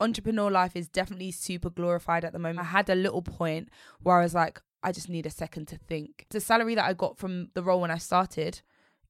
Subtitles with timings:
[0.00, 2.58] Entrepreneur life is definitely super glorified at the moment.
[2.58, 2.62] Mm.
[2.62, 3.68] I had a little point
[4.02, 6.26] where I was like, I just need a second to think.
[6.30, 8.60] The salary that I got from the role when I started,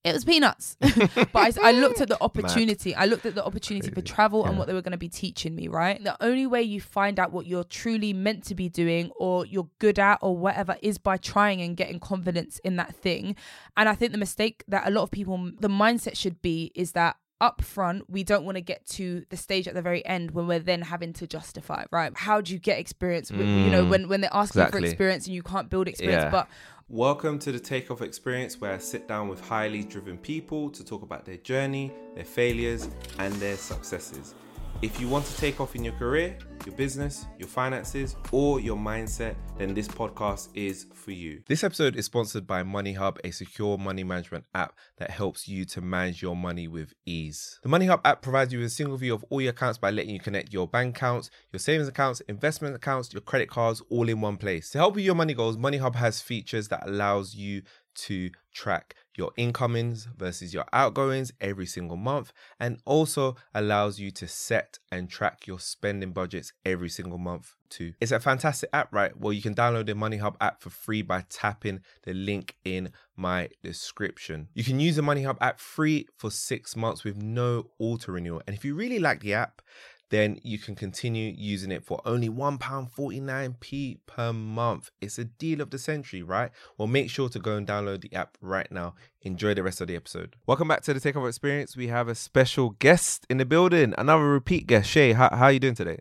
[0.05, 0.77] it was peanuts.
[0.81, 2.95] but I, I looked at the opportunity.
[2.95, 5.55] I looked at the opportunity for travel and what they were going to be teaching
[5.55, 6.03] me, right?
[6.03, 9.69] The only way you find out what you're truly meant to be doing or you're
[9.81, 13.35] good at or whatever is by trying and getting confidence in that thing.
[13.77, 16.93] And I think the mistake that a lot of people, the mindset should be is
[16.93, 20.31] that up front we don't want to get to the stage at the very end
[20.31, 23.85] when we're then having to justify right how do you get experience With- you know
[23.85, 23.91] mm.
[23.91, 24.81] when when they're asking exactly.
[24.81, 26.31] for experience and you can't build experience Yeah.
[26.31, 26.49] but
[26.89, 31.03] Welcome to the Takeoff Experience, where I sit down with highly driven people to talk
[31.03, 34.37] about their journey, their failures, and their successes.
[34.83, 38.77] If you want to take off in your career, your business, your finances, or your
[38.77, 41.43] mindset, then this podcast is for you.
[41.47, 45.81] This episode is sponsored by Moneyhub, a secure money management app that helps you to
[45.81, 47.59] manage your money with ease.
[47.63, 50.11] The Moneyhub app provides you with a single view of all your accounts by letting
[50.11, 54.21] you connect your bank accounts, your savings accounts, investment accounts, your credit cards all in
[54.21, 54.69] one place.
[54.71, 57.63] To help with your money goals, Moneyhub has features that allows you
[57.95, 64.29] to track your incomings versus your outgoings every single month and also allows you to
[64.29, 67.93] set and track your spending budgets every single month too.
[68.01, 69.17] It's a fantastic app, right?
[69.19, 73.49] Well, you can download the Moneyhub app for free by tapping the link in my
[73.63, 74.49] description.
[74.55, 78.43] You can use the Moneyhub app free for six months with no auto renewal.
[78.47, 79.63] And if you really like the app,
[80.11, 84.91] then you can continue using it for only £1.49p per month.
[85.01, 86.51] It's a deal of the century, right?
[86.79, 88.95] Well, make sure to go and download the app right now.
[89.23, 90.37] Enjoy the rest of the episode.
[90.47, 91.77] Welcome back to the Takeover Experience.
[91.77, 94.89] We have a special guest in the building, another repeat guest.
[94.89, 95.99] Shay, how, how are you doing today?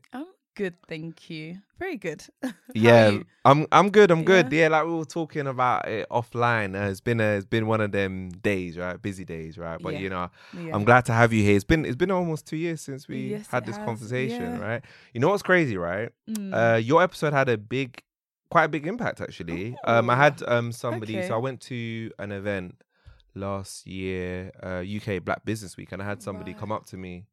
[0.56, 2.24] Good thank you very good
[2.74, 3.20] yeah.
[3.46, 4.10] I'm I'm good.
[4.12, 4.52] I'm good.
[4.52, 4.62] Yeah?
[4.64, 6.76] Yeah, like we were talking about it offline.
[6.76, 9.00] Uh, it's been a it's been one of them days, right?
[9.00, 9.80] Busy days, right?
[9.82, 10.00] But Yeah.
[10.00, 10.76] you know, Yeah.
[10.76, 11.56] I'm glad to have you here.
[11.56, 13.86] It's been it's been almost two years since we Yes, had this has.
[13.86, 14.82] conversation, right?
[15.14, 16.10] You know what's crazy, right?
[16.30, 16.54] Mm.
[16.54, 18.02] Uh, your episode had a big,
[18.50, 19.78] quite a big impact actually.
[19.86, 21.18] Um, I had um somebody.
[21.18, 21.28] Okay.
[21.28, 22.76] So I went to an event
[23.36, 27.26] last year, uh, UK Black Business Week, and I had somebody come up to me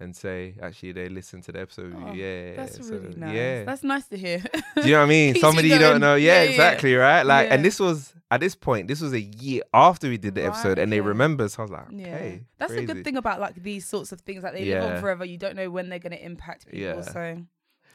[0.00, 1.94] and say, actually, they listen to the episode.
[1.96, 5.04] Oh, yeah, that's so, really nice Yeah, that's nice to hear do you know what
[5.04, 5.34] I mean?
[5.34, 6.14] You Somebody you don't know.
[6.16, 6.50] Yeah, Yeah, yeah.
[6.50, 7.22] exactly, right?
[7.24, 10.44] Like, and this was at this point, this was a year after we did the
[10.44, 11.48] episode, Right, and they remember.
[11.48, 12.92] So I was like, yeah okay, that's the crazy.
[12.92, 15.54] good thing about like these sorts of things like they live on forever you don't
[15.56, 17.02] know when they're going to impact people Yeah.
[17.02, 17.46] so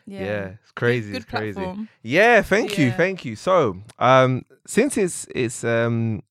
[0.06, 1.12] yeah, Yeah, it's crazy.
[1.12, 1.54] good it's crazy.
[1.60, 1.90] platform.
[2.02, 3.36] Yeah, thank you, thank you.
[3.36, 6.24] So, um, since it's it's um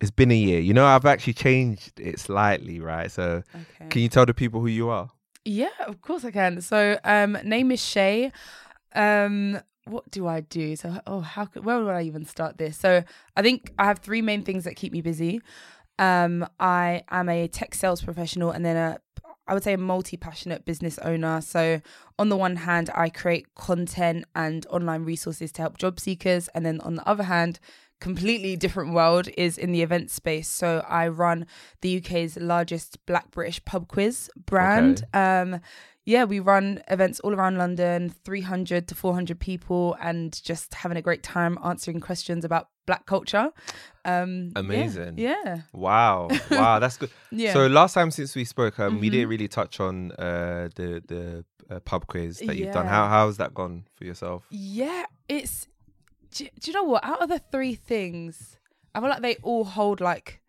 [0.00, 3.10] it's been a year, you know, I've actually changed it slightly, right?
[3.10, 5.10] So, okay can you tell the people who you are?
[5.44, 6.60] Yeah, of course I can.
[6.60, 8.32] So, um, name is Shay.
[8.94, 10.76] Um, what do I do?
[10.76, 12.76] So, oh, how could, where would I even start this?
[12.78, 13.02] So,
[13.36, 15.40] I think I have three main things that keep me busy.
[15.98, 19.00] Um, I am a tech sales professional and then a,
[19.46, 21.40] I would say a multi passionate business owner.
[21.40, 21.80] So,
[22.18, 26.64] on the one hand, I create content and online resources to help job seekers, and
[26.64, 27.58] then on the other hand,
[28.00, 30.48] completely different world is in the event space.
[30.48, 31.46] So I run
[31.82, 35.04] the UK's largest Black British pub quiz brand.
[35.14, 35.60] Um,
[36.06, 41.02] yeah, we run events all around London, 300 to 400 people, and just having a
[41.02, 43.50] great time answering questions about Black culture.
[44.04, 45.18] Um, Amazing.
[45.18, 45.60] Yeah.
[45.72, 47.10] Wow, wow, that's good.
[47.30, 47.52] Yeah.
[47.52, 49.12] So last time since we spoke, um, we Mhm.
[49.12, 52.86] didn't really touch on uh the the uh, pub quiz that you've done.
[52.86, 52.90] Yeah.
[52.90, 54.46] How how's that gone for yourself?
[54.50, 55.68] Yeah, it's.
[56.32, 57.04] Do, do you know what?
[57.04, 58.58] Out of the three things,
[58.94, 60.40] I feel like they all hold like,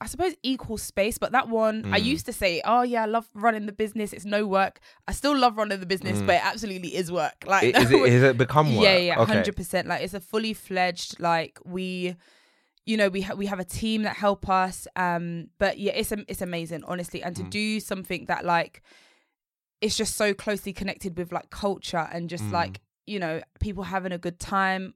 [0.00, 1.18] I suppose equal space.
[1.18, 2.04] But that one, I Mm.
[2.04, 4.12] used to say, "Oh yeah, I love running the business.
[4.12, 6.26] It's no work." I still love running the business, Mm.
[6.26, 7.44] but it absolutely is work.
[7.46, 8.84] Like, I- Is it is it become work?
[8.84, 9.32] yeah, yeah, Okay.
[9.32, 9.86] hundred percent.
[9.88, 11.20] Like it's a fully fledged.
[11.20, 12.16] Like we,
[12.84, 14.88] you know, we ha- we have a team that help us.
[14.96, 17.50] Um, but yeah, it's it's amazing, honestly, and to Mm.
[17.50, 18.82] do something that like,
[19.80, 22.52] it's just so closely connected with like culture and just Mm.
[22.52, 24.94] like you know people having a good time.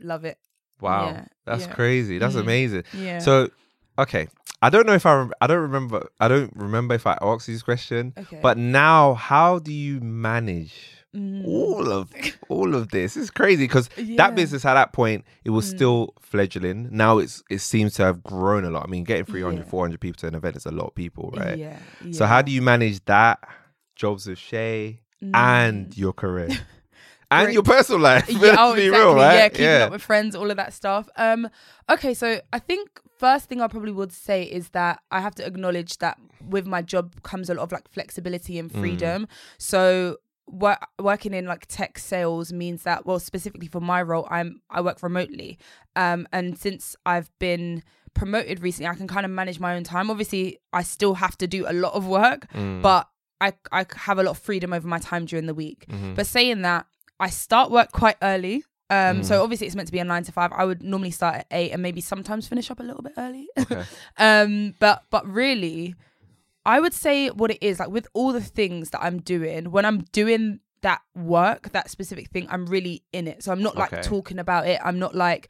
[0.00, 0.38] Love it.
[0.80, 1.72] Wow, Yeah, that's yeah.
[1.74, 2.18] crazy.
[2.18, 2.40] That's Mhm.
[2.42, 2.84] amazing.
[2.92, 3.18] Yeah.
[3.18, 3.50] So,
[3.98, 4.28] okay,
[4.62, 7.48] I don't know if I rem- I don't remember I don't remember if I asked
[7.48, 8.38] you this question, okay.
[8.42, 11.46] but now how do you manage Mm.
[11.46, 12.12] all of
[12.48, 13.16] all of this?
[13.16, 14.16] It's crazy because Yeah.
[14.18, 15.74] that business at that point it was Mm.
[15.76, 16.88] still fledgling.
[16.92, 18.84] Now it's it seems to have grown a lot.
[18.86, 19.70] I mean, getting 300, Yeah.
[19.70, 21.58] 400 people to an event is a lot of people, right?
[21.58, 21.78] Yeah.
[22.12, 23.38] So how do you manage that?
[23.96, 25.30] jobs with Shay Mm.
[25.34, 26.46] and your career
[27.30, 27.54] and Great.
[27.54, 28.26] your personal life.
[28.28, 28.98] yeah, Let's oh, be exactly.
[29.06, 29.34] real, right?
[29.34, 31.08] Yeah, keeping up with friends, all of that stuff.
[31.16, 31.48] Um,
[31.90, 35.46] okay, so I think first thing I probably would say is that I have to
[35.46, 39.26] acknowledge that with my job comes a lot of like flexibility and freedom.
[39.58, 44.62] So wor- working in like tech sales means that well specifically for my role I'm
[44.70, 45.58] I work remotely.
[45.96, 47.82] Um, and since I've been
[48.14, 50.10] promoted recently I can kind of manage my own time.
[50.10, 52.82] Obviously I still have to do a lot of work, Mm.
[52.82, 53.08] but
[53.40, 55.86] I I have a lot of freedom over my time during the week.
[55.88, 56.14] Mm-hmm.
[56.14, 56.86] But saying that,
[57.20, 58.64] I start work quite early.
[58.90, 59.24] Um, Mm.
[59.24, 60.50] so obviously it's meant to be a nine to five.
[60.52, 63.48] I would normally start at eight and maybe sometimes finish up a little bit early.
[63.58, 63.84] Okay.
[64.16, 65.94] um, but but really,
[66.64, 69.84] I would say what it is like with all the things that I'm doing when
[69.84, 73.42] I'm doing that work, that specific thing, I'm really in it.
[73.42, 74.02] So I'm not like Okay.
[74.02, 74.80] talking about it.
[74.84, 75.48] I'm not like.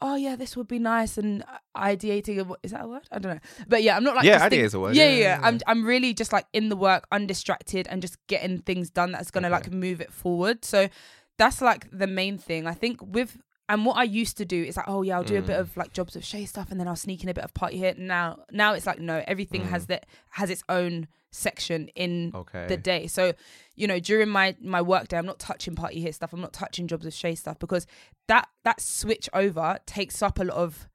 [0.00, 1.42] Oh yeah, this would be nice and
[1.76, 2.54] ideating.
[2.62, 3.08] Is that a word?
[3.10, 4.94] I don't know, but yeah, I'm not like Yeah, idea think- is a word.
[4.96, 5.40] Yeah, Yeah, yeah.
[5.42, 9.30] I'm I'm really just like in the work, undistracted, and just getting things done that's
[9.30, 9.54] gonna Okay.
[9.56, 10.64] like move it forward.
[10.64, 10.88] So
[11.36, 12.66] that's like the main thing.
[12.66, 13.38] I think with
[13.70, 15.46] and what I used to do is like, oh yeah, I'll do a Mm.
[15.46, 17.52] bit of like jobs of Shay stuff, and then I'll sneak in a bit of
[17.52, 17.94] party here.
[17.98, 19.88] Now, now it's like no, everything has Mm.
[19.88, 22.66] that has its own section in Okay.
[22.68, 23.06] the day.
[23.06, 23.34] So,
[23.78, 26.32] you know, during my my work day, I'm not touching party here stuff.
[26.32, 27.86] I'm not touching jobs of Shay stuff because
[28.26, 30.88] that that switch over takes up a lot of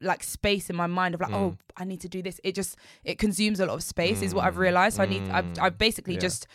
[0.00, 1.58] like space in my mind of like, oh, Mm.
[1.76, 2.40] I need to do this.
[2.44, 4.58] It just it consumes a lot of space, is what I've Mm.
[4.58, 4.96] realized.
[4.96, 5.58] So I need I've Mm.
[5.60, 6.20] I've basically Yeah.
[6.20, 6.46] just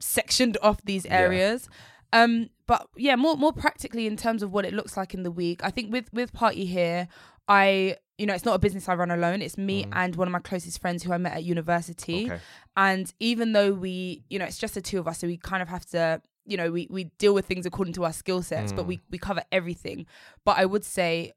[0.00, 1.18] sectioned off these Yeah.
[1.18, 1.68] areas.
[2.12, 5.30] Um, but yeah, more more practically in terms of what it looks like in the
[5.30, 5.64] week.
[5.64, 7.08] I think with with party here,
[7.48, 9.42] I you know it's not a business I run alone.
[9.42, 12.26] It's me and one of my closest friends who I met at university.
[12.26, 12.32] Mm.
[12.32, 12.42] Okay.
[12.76, 15.62] And even though we, you know, it's just the two of us, so we kind
[15.62, 18.72] of have to, you know, we we deal with things according to our skill sets,
[18.72, 18.88] but Mm.
[18.88, 20.06] we we cover everything.
[20.44, 21.32] But I would say.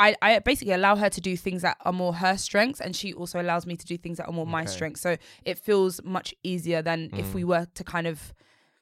[0.00, 3.12] I, I basically allow her to do things that are more her strengths and she
[3.12, 4.70] also allows me to do things that are more my Okay.
[4.70, 5.00] strengths.
[5.00, 7.34] So it feels much easier than if Mm.
[7.34, 8.32] we were to kind of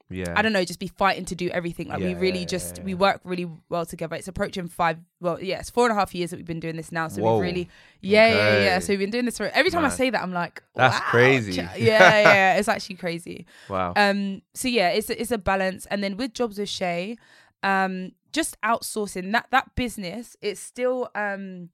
[0.09, 0.35] Yeah.
[0.37, 1.89] I don't know, just be fighting to do everything.
[1.89, 4.15] Like we really yeah, just yeah, we work really well together.
[4.15, 4.99] It's approaching five.
[5.21, 7.09] Well, yeah, it's four and a half years that we've been doing this now.
[7.09, 7.39] So Whoa.
[7.39, 7.69] we've really,
[8.03, 8.79] yeah, yeah, yeah, yeah.
[8.79, 11.53] So we've been doing this for every time I say that, I'm like, That's crazy.
[11.77, 13.47] Yeah, yeah, it's actually crazy.
[13.69, 13.95] Wow.
[13.97, 15.87] Um, so yeah, it's it's a balance.
[15.87, 17.17] And then with jobs with Shay,
[17.65, 21.71] um, just outsourcing that that business, it's still um,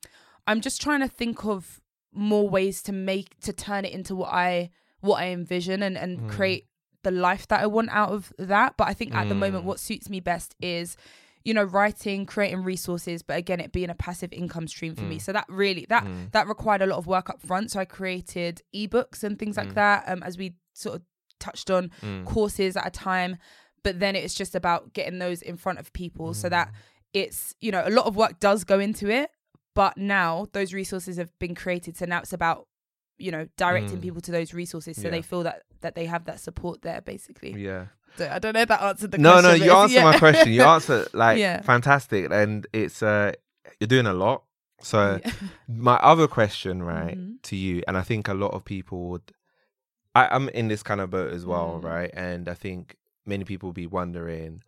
[0.47, 1.81] I'm just trying to think of
[2.15, 4.71] more ways to make to turn it into what I
[5.01, 6.31] what I envision and and Mm.
[6.31, 6.67] create
[7.03, 8.77] the life that I want out of that.
[8.77, 9.67] But I think at the moment, Mm.
[9.69, 10.97] what suits me best is
[11.45, 15.17] you know writing creating resources but again it being a passive income stream for me
[15.17, 15.21] Mm.
[15.23, 16.31] so that really that Mm.
[16.31, 19.71] that required a lot of work up front so i created ebooks and things like
[19.71, 19.75] Mm.
[19.75, 21.03] that um as we sort of
[21.41, 22.25] touched on Mm.
[22.27, 23.39] courses at a time
[23.83, 26.73] but then it's just about getting those in front of people so that Mm.
[27.15, 29.29] it's you know a lot of work does go into it
[29.75, 32.69] but now those resources have been created so now it's about
[33.19, 34.03] you know directing Mm.
[34.03, 35.11] people to those resources so Yeah.
[35.11, 37.87] they feel that that they have that support there basically Yeah.
[38.17, 40.05] so i don't know if that answered the no, question no, no you answered yeah.
[40.05, 40.53] my question.
[40.53, 41.61] You answered like Yeah.
[41.63, 43.33] fantastic, and it's uh,
[43.79, 44.45] you're doing a lot.
[44.81, 45.21] So
[45.69, 47.43] my other question, right, Mhm.
[47.43, 49.33] to you, and I think a lot of people would.
[50.15, 51.85] I, I'm in this kind of boat as well, Mm.
[51.85, 52.11] right?
[52.15, 54.63] And I think many people will be wondering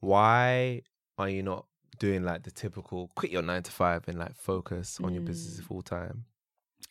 [0.00, 0.82] why
[1.18, 1.66] are you not
[1.98, 5.60] doing like the typical quit your nine to five and like focus on your business
[5.60, 5.64] Mm.
[5.68, 6.24] full time?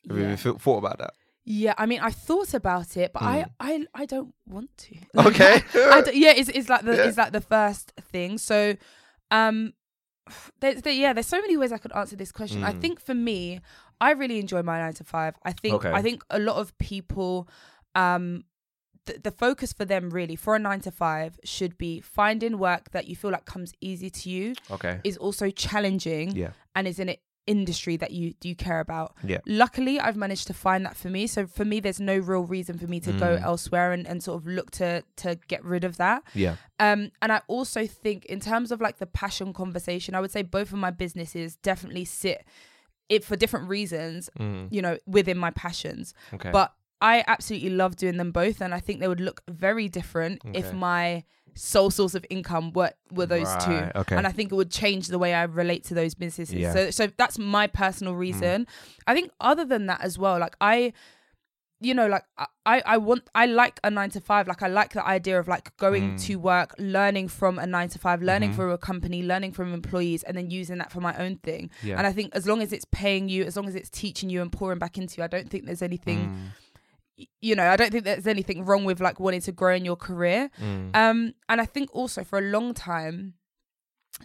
[0.08, 0.30] Have you Yeah.
[0.32, 1.14] ever thought- thought about that?
[1.50, 3.52] Yeah, I mean, I thought about it, but I, Mm.
[3.60, 4.96] I, I don't want to.
[5.28, 5.64] Okay.
[5.76, 7.04] I yeah, it's, it's like the, Yeah.
[7.08, 8.38] it's like the first thing.
[8.38, 8.76] So,
[9.32, 9.74] um,
[10.60, 12.64] there's, there, yeah, there's so many ways I could answer this question.
[12.64, 12.82] I Mm.
[12.82, 13.62] think for me,
[14.02, 15.36] I really enjoy my nine to five.
[15.44, 15.92] I think, Okay.
[15.92, 17.48] I think a lot of people,
[17.96, 18.44] um,
[19.06, 22.92] the, the focus for them really for a nine to five should be finding work
[22.92, 25.00] that you feel like comes easy to you, Okay.
[25.06, 26.52] is also challenging, Yeah.
[26.76, 27.16] and is in an
[27.48, 29.16] industry that you do care about.
[29.24, 29.40] Yeah.
[29.48, 31.26] Luckily, I've managed to find that for me.
[31.28, 33.42] So for me, there's no real reason for me to go Mm.
[33.42, 36.24] elsewhere and, and sort of look to to get rid of that.
[36.34, 36.58] Yeah.
[36.80, 40.44] Um, and I also think in terms of like the passion conversation, I would say
[40.44, 42.46] both of my businesses definitely sit
[43.10, 44.68] it for different reasons, Mm.
[44.70, 46.14] you know, within my passions.
[46.34, 46.52] Okay.
[46.52, 50.42] But I absolutely love doing them both, and I think they would look very different
[50.54, 51.24] if my
[51.58, 53.90] sole source of income were were those two.
[53.96, 54.16] Okay.
[54.16, 56.54] And I think it would change the way I relate to those businesses.
[56.56, 56.70] Yeah.
[56.72, 56.74] Mm.
[56.74, 58.68] So so that's my personal reason.
[59.06, 60.94] I think other than that as well, like I
[61.80, 62.24] you know, like
[62.66, 64.48] I, I want I like a nine to five.
[64.48, 66.22] Like I like the idea of like going Mm.
[66.24, 68.56] to work, learning from a nine to five, learning Mhm.
[68.56, 71.70] from a company, learning from employees, and then using that for my own thing.
[71.84, 71.98] Yeah.
[72.00, 74.42] And I think as long as it's paying you, as long as it's teaching you
[74.42, 76.36] and pouring back into you, I don't think there's anything Mm.
[77.42, 79.96] You know, I don't think there's anything wrong with like wanting to grow in your
[79.96, 80.50] career.
[80.62, 80.96] Mm.
[80.96, 83.34] Um, and I think also for a long time,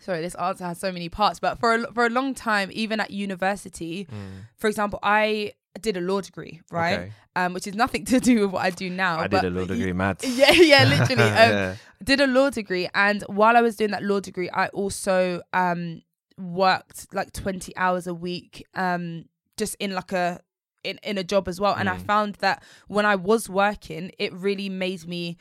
[0.00, 3.00] sorry, this answer has so many parts, but for a, for a long time, even
[3.00, 4.46] at university, Mm.
[4.56, 6.98] for example, I did a law degree, right?
[6.98, 7.12] Okay.
[7.34, 9.18] Um, which is nothing to do with what I do now.
[9.20, 10.24] I did a law degree, maths.
[10.36, 11.22] Yeah, yeah, literally.
[11.30, 11.74] Um, Yeah.
[12.04, 16.02] Did a law degree, and while I was doing that law degree, I also um
[16.36, 20.40] worked like twenty hours a week, um, just in like a
[20.84, 21.74] in in a job as well.
[21.74, 22.06] And I Mm.
[22.06, 25.36] found that when I was working, it really made me.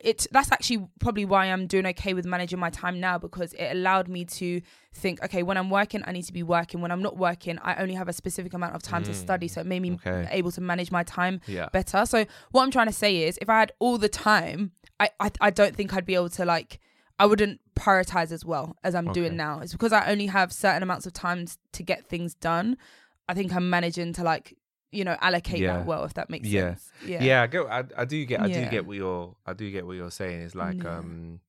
[0.00, 3.68] It that's actually probably why I'm doing okay with managing my time now because it
[3.72, 4.60] allowed me to
[4.92, 6.82] think, okay, when I'm working, I need to be working.
[6.82, 9.48] When I'm not working, I only have a specific amount of time to study.
[9.48, 9.94] So it made me Mm.
[10.06, 10.28] Okay.
[10.30, 11.70] able to manage my time Yeah.
[11.72, 12.04] better.
[12.04, 15.30] So what I'm trying to say is, if I had all the time, I I,
[15.40, 16.80] I don't think I'd be able to like.
[17.20, 19.20] I wouldn't prioritize as well as I'm Okay.
[19.20, 19.60] doing now.
[19.60, 22.76] It's because I only have certain amounts of time to get things done.
[23.26, 24.56] I think I'm managing to like
[24.92, 25.78] you know allocate Yeah.
[25.78, 26.70] that well, if that makes Yeah.
[26.74, 26.92] sense.
[27.06, 27.22] Yeah.
[27.22, 27.66] yeah, I get.
[27.66, 28.40] I, I do get.
[28.40, 29.34] I do get what you're.
[29.46, 30.40] I do get what you're saying.
[30.42, 30.98] It's like Yeah.
[30.98, 31.40] um,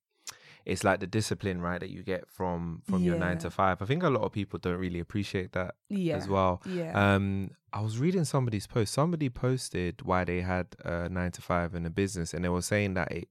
[0.65, 3.81] it's like the discipline, right, that you get from from your nine to five.
[3.81, 6.17] I think a lot of people don't really appreciate that Yeah.
[6.17, 6.61] as well.
[6.65, 6.91] Yeah.
[7.15, 8.93] Um, I was reading somebody's post.
[8.93, 12.61] Somebody posted why they had a nine to five in a business, and they were
[12.63, 13.29] saying that it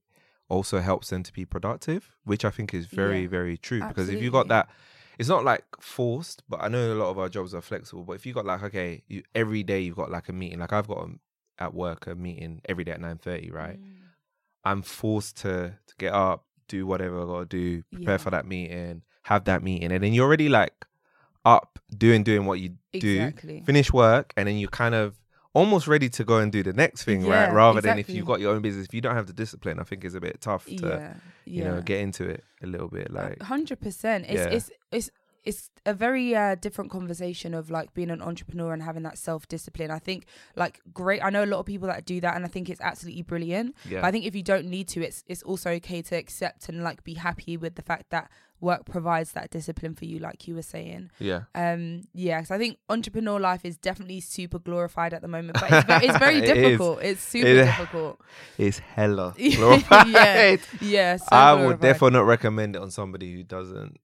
[0.49, 3.27] also helps them to be productive, which I think is very, Yeah.
[3.27, 3.81] very true.
[3.87, 4.67] Because if you got that,
[5.19, 8.03] it's not like forced, but I know a lot of our jobs are flexible.
[8.03, 10.59] But if you got like, okay, you, every day you've got like a meeting.
[10.59, 13.77] Like I've got a, at work a meeting every day at nine thirty, right?
[13.79, 13.95] Mm.
[14.63, 18.17] I'm forced to to get up, do whatever I gotta do, prepare Yeah.
[18.17, 20.85] for that meeting, have that meeting, and then you're already like
[21.45, 23.17] up doing doing what you do,
[23.65, 25.19] finish work, and then you kind of
[25.53, 27.47] almost ready to go and do the next thing, right?
[27.47, 29.79] Yeah, Rather than if you've got your own business, if you don't have the discipline,
[29.79, 31.13] I think it's a bit tough to yeah.
[31.45, 33.11] you know get into it a little bit.
[33.11, 34.25] Like hundred percent.
[34.27, 35.11] It's it's it's
[35.45, 39.47] it's a very uh, different conversation of like being an entrepreneur and having that self
[39.47, 39.91] discipline.
[39.91, 40.25] I think
[40.55, 41.23] like great.
[41.23, 43.75] I know a lot of people that do that, and I think it's absolutely brilliant.
[43.87, 46.69] yeah, But I think if you don't need to, it's it's also okay to accept
[46.69, 48.29] and like be happy with the fact that
[48.61, 51.09] work provides that discipline for you, like you were saying.
[51.19, 55.59] yeah, Um, yeah, 'cause I think entrepreneur life is definitely super glorified at the moment,
[55.59, 56.55] but it's very, it's very It is.
[56.55, 57.01] difficult.
[57.03, 58.21] It's super It difficult.
[58.57, 60.61] it's hella yeah, glorified.
[60.79, 61.17] yeah.
[61.17, 61.81] So I would glorified.
[61.81, 63.97] therefore not recommend it on somebody who doesn't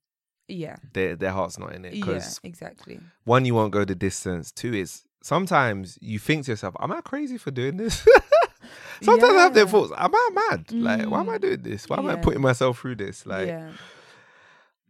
[0.48, 3.00] Yeah, their their heart's not in it yeah, exactly.
[3.24, 4.52] one, you won't go the distance.
[4.52, 8.06] Two is sometimes you think to yourself, "Am I crazy for doing this?"
[9.02, 10.72] sometimes I have their thoughts, "Am I mad?
[10.72, 11.42] Like, why am I Mm.
[11.42, 11.90] doing this?
[11.90, 13.72] Why am I putting myself through this?" Like, yeah.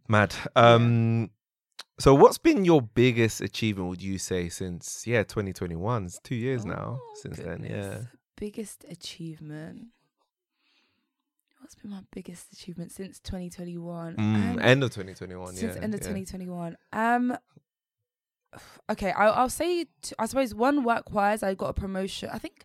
[0.08, 0.34] Mad.
[0.54, 1.30] Um,
[1.98, 3.88] so what's been your biggest achievement?
[3.88, 6.06] Would you say since yeah, 2021?
[6.06, 7.66] It's two years now Oh, since then.
[7.68, 7.98] Yeah.
[8.36, 9.86] Biggest achievement.
[11.60, 14.16] What's been my biggest achievement since 2021?
[14.16, 14.20] Mm,
[14.52, 15.54] Um, end of 2021.
[15.54, 15.82] since yeah.
[15.82, 16.06] end of yeah.
[16.06, 16.76] 2021.
[16.92, 17.36] Um,
[18.90, 19.84] okay, I'll, I'll say.
[20.02, 22.28] T- I suppose one work wise, I got a promotion.
[22.32, 22.64] I think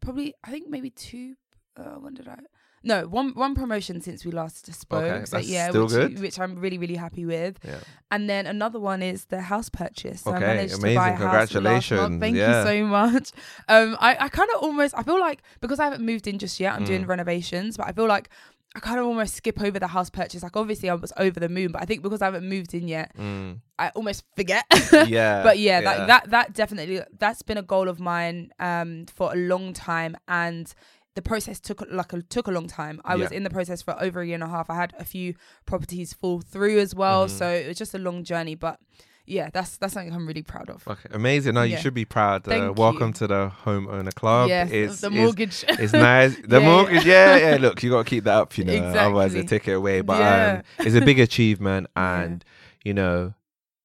[0.00, 0.34] probably.
[0.42, 1.34] I think maybe two.
[1.76, 2.38] Uh, when did I?
[2.84, 5.04] No, one one promotion since we last spoke.
[5.04, 6.20] Okay, so yeah, still which, good.
[6.20, 7.58] which I'm really really happy with.
[7.64, 7.78] Yeah.
[8.10, 10.22] And then another one is the house purchase.
[10.22, 10.94] So Okay, I managed amazing.
[10.94, 12.00] to buy a Congratulations.
[12.00, 12.20] month.
[12.20, 12.58] Thank Yeah.
[12.62, 13.30] you so much.
[13.68, 16.58] Um, I, I kind of almost I feel like because I haven't moved in just
[16.60, 17.08] yet, I'm doing Mm.
[17.08, 18.28] renovations, but I feel like
[18.74, 20.42] I kind of almost skip over the house purchase.
[20.42, 22.88] Like obviously I was over the moon, but I think because I haven't moved in
[22.88, 24.64] yet, Mm, I almost forget.
[25.06, 25.42] yeah.
[25.42, 29.36] but yeah, That, that that definitely that's been a goal of mine um for a
[29.36, 30.72] long time and
[31.14, 33.00] the process took like a, took a long time.
[33.04, 34.70] I was in the process for over a year and a half.
[34.70, 35.34] I had a few
[35.66, 37.30] properties fall through as well, Mhm.
[37.30, 38.54] so it was just a long journey.
[38.54, 38.80] But
[39.26, 40.86] yeah, that's that's something I'm really proud of.
[40.88, 41.54] Okay, amazing.
[41.54, 41.80] No, you Yeah.
[41.80, 42.48] should be proud.
[42.48, 43.12] Uh, welcome you.
[43.14, 44.48] to the homeowner club.
[44.48, 45.64] yes, it's, the mortgage.
[45.68, 46.36] It's nice.
[46.48, 47.56] The Yeah, mortgage, yeah, yeah.
[47.60, 48.74] Look, you got to keep that up, you know.
[48.82, 50.00] Otherwise, they take it away.
[50.00, 50.62] But Yeah.
[50.78, 52.20] um, it's a big achievement, Yeah.
[52.22, 52.44] and
[52.84, 53.34] you know,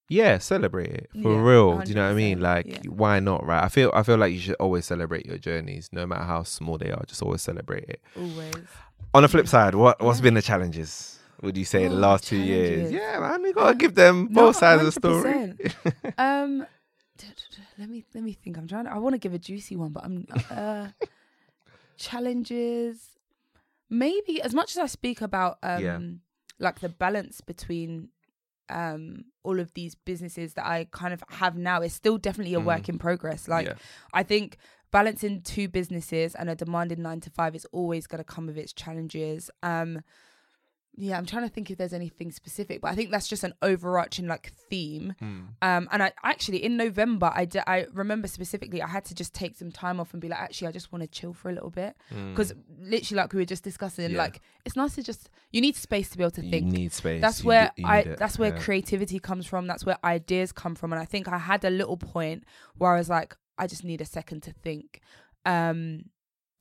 [0.09, 1.77] yeah, celebrate it for Yeah, real.
[1.81, 2.39] Do you know what I mean?
[2.39, 2.79] Like, yeah.
[2.89, 3.45] why not?
[3.45, 3.63] Right?
[3.63, 6.77] I feel, I feel like you should always celebrate your journeys, no matter how small
[6.77, 7.03] they are.
[7.05, 8.01] Just always celebrate it.
[8.15, 8.53] Always.
[9.13, 10.23] On the flip side, what what's Yeah.
[10.23, 11.19] been the challenges?
[11.41, 12.91] Would you say the Oh, last two years?
[12.91, 15.53] Yeah, man, we gotta Um, give them no, both sides of the story.
[16.17, 16.65] um,
[17.77, 18.57] let me let me think.
[18.57, 18.85] I'm trying.
[18.85, 20.87] To, I want to give a juicy one, but I'm uh,
[21.97, 23.01] challenges.
[23.89, 25.99] Maybe as much as I speak about um, Yeah.
[26.59, 28.09] like the balance between
[28.69, 32.59] um all of these businesses that I kind of have now is still definitely a
[32.59, 32.65] Mm.
[32.65, 33.47] work in progress.
[33.47, 33.73] Like yeah.
[34.13, 34.57] I think
[34.91, 38.57] balancing two businesses and a demanding nine to five is always going to come with
[38.57, 39.49] its challenges.
[39.63, 40.01] Um,
[40.99, 43.53] yeah, I'm trying to think if there's anything specific, but I think that's just an
[43.61, 45.13] overarching like theme.
[45.21, 45.47] Mm.
[45.61, 49.33] Um, and I actually in November, I di- I remember specifically I had to just
[49.35, 51.53] take some time off and be like, actually, I just want to chill for a
[51.53, 54.13] little bit because literally, like we were just discussing, Mm.
[54.13, 54.17] Yeah.
[54.17, 56.91] like it's nice to just you need space to be able to you think need
[56.91, 57.21] space.
[57.21, 58.59] that's You where d- you I it, that's where yeah.
[58.59, 59.67] creativity comes from.
[59.67, 60.91] That's where ideas come from.
[60.93, 62.43] And I think I had a little point
[62.77, 65.01] where I was like, I just need a second to think.
[65.45, 66.05] Um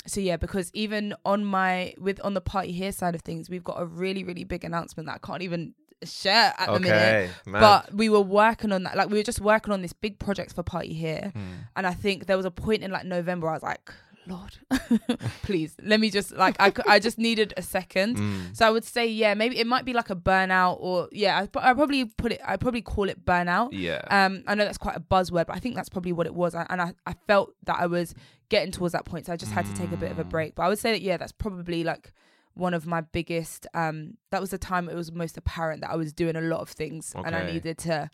[0.06, 3.64] so yeah, because even on my with on the party here side of things, we've
[3.64, 6.94] got a really, really big announcement that I can't even share at the minute.
[6.94, 7.60] Okay, mad.
[7.60, 8.96] But we were working on that.
[8.96, 11.32] Like we were just working on this big project for Party Here.
[11.34, 11.40] Hmm.
[11.75, 13.92] And I think there was a point in like November I was like,
[14.26, 14.56] Lord,
[15.42, 18.16] please let me just like I, I just needed a second.
[18.26, 18.56] Mm.
[18.56, 21.71] So I would say yeah, maybe it might be like a burnout or yeah, I,
[21.71, 23.68] I probably put it I probably call it burnout.
[23.73, 24.00] yeah.
[24.11, 26.54] Um, I know that's quite a buzzword, but I think that's probably what it was.
[26.54, 28.14] I- And I, I felt that I was
[28.49, 30.54] getting towards that point, so I just had to take a bit of a break.
[30.54, 32.12] But I would say that yeah, that's probably like
[32.54, 33.66] one of my biggest.
[33.75, 36.61] Um, that was the time it was most apparent that I was doing a lot
[36.61, 38.11] of things, and I needed to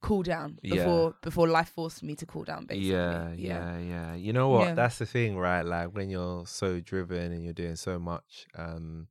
[0.00, 0.76] cool down Yeah.
[0.76, 2.64] before before life forced me to cool down.
[2.66, 4.14] Basically, Yeah, yeah, yeah.
[4.14, 4.68] You know what?
[4.68, 4.74] Yeah.
[4.74, 5.62] That's the thing, right?
[5.62, 9.08] Like when you're so driven and you're doing so much, um,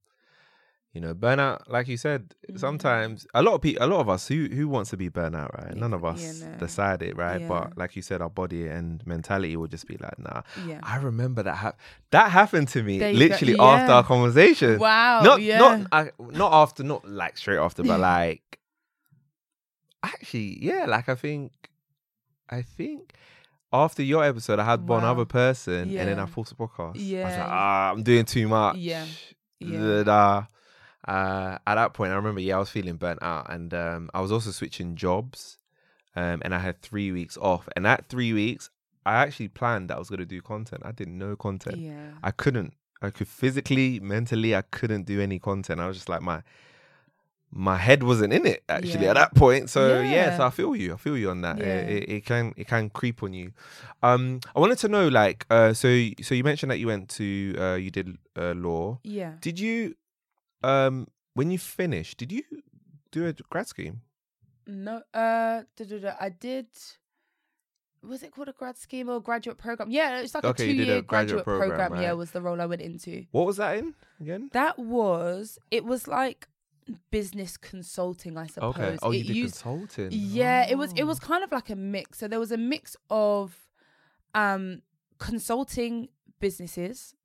[0.92, 1.70] you know, burnout.
[1.70, 2.58] Like you said, Mm-hmm.
[2.58, 5.54] sometimes a lot of people, a lot of us, who who wants to be burnout,
[5.54, 5.76] right?
[5.76, 6.58] None of Yeah, us no.
[6.58, 7.42] decide it, right?
[7.42, 7.48] Yeah.
[7.48, 10.42] But like you said, our body and mentality will just be like, nah.
[10.66, 10.80] Yeah.
[10.82, 11.80] I remember that hap-
[12.10, 14.80] that happened to me literally after our conversation.
[14.80, 15.22] Wow.
[15.22, 15.60] Not yeah.
[15.60, 18.59] not I, not after, not like straight after, but like
[20.04, 20.86] actually, yeah.
[20.88, 21.52] Like I think,
[22.50, 23.14] I think
[23.72, 26.80] after your episode, I had one other person, and then I forced a podcast.
[26.80, 27.24] I was Yeah.
[27.24, 28.78] like, ah, I'm doing too much.
[28.78, 29.06] Yeah.
[29.60, 30.44] Yeah.
[31.08, 34.22] Uh, at that point, I remember, yeah, I was feeling burnt out, and um, I
[34.22, 35.58] was also switching jobs,
[36.16, 37.68] um, and I had three weeks off.
[37.76, 38.70] And that three weeks,
[39.06, 40.82] I actually planned that I was going to do content.
[40.86, 41.78] I did no content.
[41.78, 42.12] yeah.
[42.22, 42.74] I couldn't.
[43.02, 45.80] I could physically, mentally, I couldn't do any content.
[45.80, 46.44] I was just like my
[47.52, 49.10] my head wasn't in it actually Yeah.
[49.12, 49.70] at that point.
[49.70, 50.12] So yeah.
[50.12, 50.38] Yeah.
[50.38, 50.94] so I feel you.
[50.94, 51.60] I feel you on that.
[51.60, 51.96] It- Yeah.
[51.96, 53.52] It, it can it can creep on you.
[54.04, 55.88] Um, I wanted to know like uh, so
[56.22, 59.00] so you mentioned that you went to uh, you did uh, law.
[59.04, 59.34] Yeah.
[59.42, 59.96] Did you
[60.64, 62.18] um when you finished?
[62.18, 62.44] Did you
[63.12, 64.02] do a grad scheme?
[64.68, 65.64] No, uh,
[66.20, 66.68] I did.
[68.02, 69.90] Was it called a grad scheme or graduate program?
[69.92, 72.02] Yeah, it's like Okay, a you did a two-year graduate graduate, program, program.
[72.04, 73.26] Yeah, was the role I went into.
[73.32, 74.50] What was that in again?
[74.54, 76.48] That was it was like
[77.12, 78.76] business consulting, I suppose.
[78.76, 78.98] Okay.
[79.02, 80.10] Oh, you it did used, consulting.
[80.12, 81.08] yeah, it was it Oh.
[81.08, 82.20] was kind of like a mix.
[82.20, 83.68] So there was a mix of
[84.36, 84.82] um
[85.18, 87.16] consulting businesses,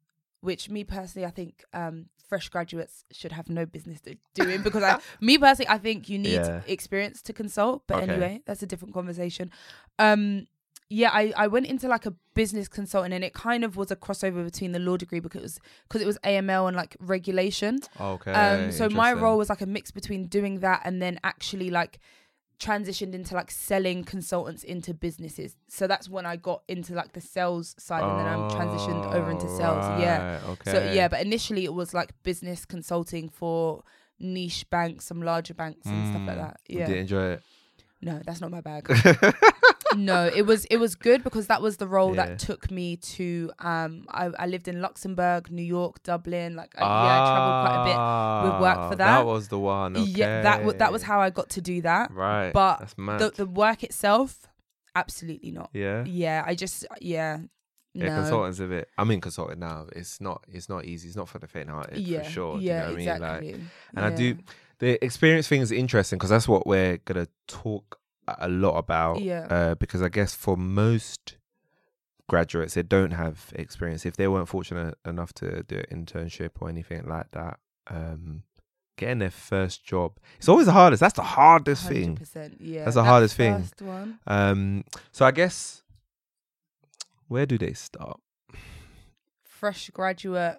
[0.40, 4.82] which me personally I think um fresh graduates should have no business to doing because
[4.82, 6.60] I me personally I think you need Yeah.
[6.66, 7.82] experience to consult.
[7.86, 8.10] But Okay.
[8.10, 9.50] anyway, that's a different conversation.
[9.98, 10.46] Um
[11.00, 13.96] yeah, I, I went into like a business consultant and it kind of was a
[13.96, 17.80] crossover between the law degree because it was because it was AML and like regulation.
[18.00, 18.32] Okay.
[18.32, 21.98] Um, so my role was like a mix between doing that and then actually like
[22.60, 25.56] transitioned into like selling consultants into businesses.
[25.68, 29.30] So that's when I got into like the sales side and then I'm transitioned over
[29.30, 29.84] into sales.
[30.00, 30.40] Yeah.
[30.50, 30.70] Okay.
[30.72, 33.82] So yeah, but initially it was like business consulting for
[34.20, 36.40] niche banks, some larger banks and stuff like Mm.
[36.48, 36.60] that.
[36.68, 36.86] Yeah.
[36.86, 37.42] did you enjoy it.
[38.00, 38.86] No, that's not my bag.
[39.96, 42.26] no, it was it was good because that was the role Yeah.
[42.26, 46.82] that took me to um I, I lived in Luxembourg, New York, Dublin, like I,
[46.82, 49.18] yeah, I traveled quite a bit with work for Ah, that.
[49.18, 49.96] That was the one.
[49.96, 50.10] Okay.
[50.10, 52.10] Yeah, that w- that was how I got to do that.
[52.12, 52.52] Right.
[52.52, 52.94] But.
[52.96, 54.46] The the work itself,
[54.94, 55.70] absolutely not.
[55.72, 56.04] yeah.
[56.06, 57.38] Yeah, I just yeah.
[57.96, 58.16] Yeah, no.
[58.22, 58.88] consultants a bit.
[58.98, 59.86] I'm in consulting now.
[59.94, 60.42] It's not.
[60.48, 61.06] It's not easy.
[61.06, 62.58] It's not for the faint-hearted, yeah, for sure.
[62.58, 63.28] Yeah, you know exactly.
[63.28, 63.52] I mean?
[63.52, 64.36] Like, and I do.
[64.80, 69.20] The experience thing is interesting because that's what we're gonna talk a lot about.
[69.20, 69.46] Yeah.
[69.50, 71.36] Uh, because I guess for most
[72.28, 74.06] graduates, they don't have experience.
[74.06, 77.58] If they weren't fortunate enough to do an internship or anything like that,
[77.88, 78.42] um,
[78.96, 81.00] getting their first job, it's always the hardest.
[81.00, 82.16] That's the hardest thing.
[82.16, 83.68] 100%, Yeah, That's the that hardest thing.
[84.26, 85.82] Um, so I guess
[87.28, 88.20] where do they start?
[89.42, 90.58] fresh graduate.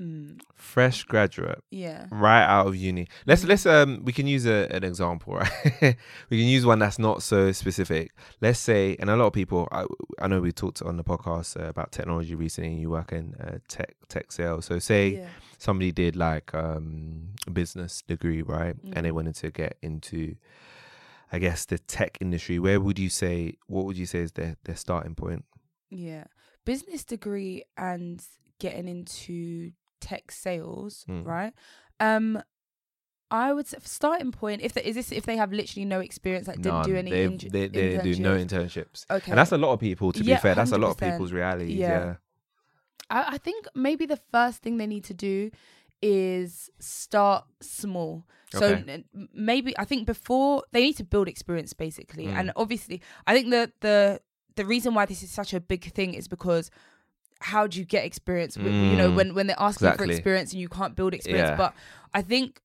[0.00, 2.06] Mm, Fresh graduate, yeah.
[2.10, 3.06] right out of uni.
[3.26, 5.96] Let's let's um we can use a, an example, right?
[6.30, 8.12] we can use one that's not so specific.
[8.40, 9.84] Let's say, and a lot of people, I,
[10.18, 12.74] I know we talked on the podcast uh, about technology recently.
[12.76, 15.28] You work in uh, tech tech sales, so say yeah.
[15.58, 19.14] somebody did like um a business degree, right, and they Mhm.
[19.14, 20.36] wanted to get into,
[21.30, 22.58] I guess, the tech industry.
[22.58, 23.56] Where would you say?
[23.66, 25.44] What would you say is their their starting point?
[25.90, 26.24] Yeah.
[26.64, 28.22] Business degree and
[28.58, 29.72] getting into
[30.10, 31.24] tech sales, Mm.
[31.34, 31.52] right?
[32.08, 32.26] Um
[33.32, 36.46] I would say starting point if there is this if they have literally no experience
[36.50, 37.06] like didn't do None.
[37.06, 38.98] any They've- they they do no internships.
[39.16, 39.30] Okay.
[39.32, 40.54] And that's a lot of people, to be fair.
[40.60, 41.74] That's a lot of people's reality.
[41.74, 41.88] Yeah.
[41.98, 42.14] Yeah.
[43.18, 45.36] I, I think maybe the first thing they need to do
[46.02, 48.24] is start small.
[48.52, 49.04] So Okay.
[49.52, 52.38] maybe I think before they need to build experience basically, Mm.
[52.38, 54.20] and obviously I think the the
[54.56, 56.70] the reason why this is such a big thing is because
[57.40, 58.56] how do you get experience?
[58.56, 59.14] With, You know Mm.
[59.16, 61.56] when when they're asking for experience and you can't build experience, Yeah.
[61.56, 61.74] but
[62.14, 62.60] I think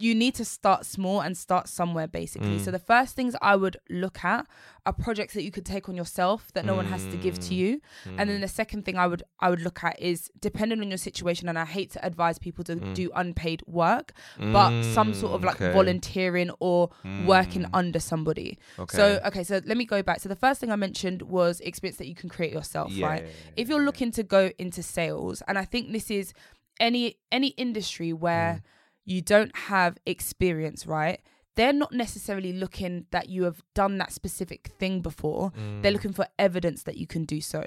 [0.00, 2.58] you need to start small and start somewhere basically.
[2.60, 2.72] So mm.
[2.72, 4.46] the first things I would look at
[4.86, 7.52] are projects that you could take on yourself that no one has to give to
[7.52, 7.56] mm.
[7.56, 7.80] you.
[8.06, 8.42] And then mm.
[8.42, 11.58] the second thing I would I would look at is depending on your situation and
[11.58, 15.72] I hate to advise people to do unpaid work, but some sort of like okay.
[15.72, 16.90] volunteering or
[17.26, 18.58] working under somebody.
[18.78, 18.96] Okay.
[18.96, 19.42] So Okay.
[19.42, 20.20] so let me go back.
[20.20, 23.22] So the first thing I mentioned was experience that you can create yourself, Yeah, right?
[23.22, 26.32] yeah, yeah, if you're looking to go into sales, and I think this is
[26.78, 28.62] any any industry where Mm.
[29.12, 31.18] You don't have experience, right?
[31.56, 35.50] They're not necessarily looking that you have done that specific thing before.
[35.82, 37.62] They're looking for evidence that you can do so.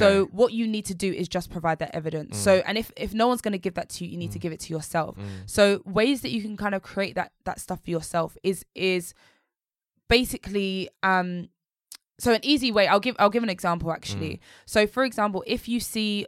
[0.00, 0.32] So Mm.
[0.40, 2.32] What you need to do is just provide that evidence.
[2.46, 4.38] So and if if no one's going to give that to you, you need to
[4.44, 5.16] give it to yourself.
[5.44, 9.12] So ways that you can kind of create that that stuff for yourself is is
[10.08, 11.48] basically um
[12.18, 14.40] so an easy way i'll give i'll give an example actually Mm.
[14.64, 16.26] so for example if you see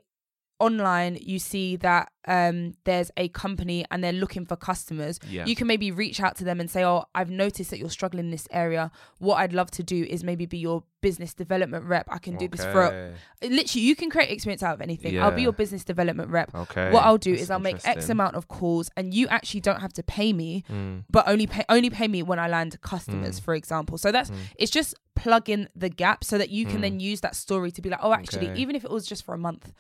[0.61, 5.45] online you see that um there's a company and they're looking for customers Yeah.
[5.47, 8.25] you can maybe reach out to them and say oh i've noticed that you're struggling
[8.27, 12.07] in this area what i'd love to do is maybe be your business development rep
[12.11, 13.15] i can do this for Okay.
[13.43, 16.91] literally you can create experience out of anything i'll be your business development rep Okay.
[16.91, 19.81] what I'll do That's is I'll make X amount of calls, and you actually don't
[19.81, 21.05] have to pay me, Mm.
[21.09, 23.97] but only pay only pay me when I land customers, for example.
[23.99, 27.71] So that's it's just plugging the gap so that you can then use that story
[27.73, 28.53] to be like, oh, actually, Mm.
[28.53, 28.61] Okay.
[28.63, 29.73] even if it was just for a month,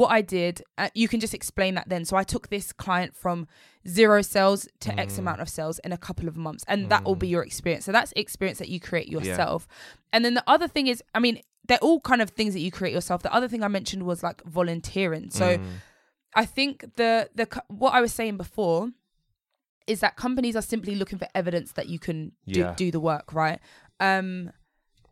[0.00, 2.04] what I did, uh, you can just explain that then.
[2.04, 3.46] So I took this client from
[3.86, 4.98] zero sales to Mm.
[4.98, 7.84] X amount of sales in a couple of months, and that will be your experience.
[7.84, 9.66] So that's experience that you create yourself.
[10.12, 12.70] And then the other thing is, I mean, they're all kind of things that you
[12.70, 13.22] create yourself.
[13.22, 15.30] The other thing I mentioned was like volunteering.
[15.30, 15.64] So Mm.
[16.34, 18.90] I think the the what I was saying before
[19.86, 22.74] is that companies are simply looking for evidence that you can do, Yeah.
[22.74, 23.60] do the work, right?
[24.00, 24.50] Um,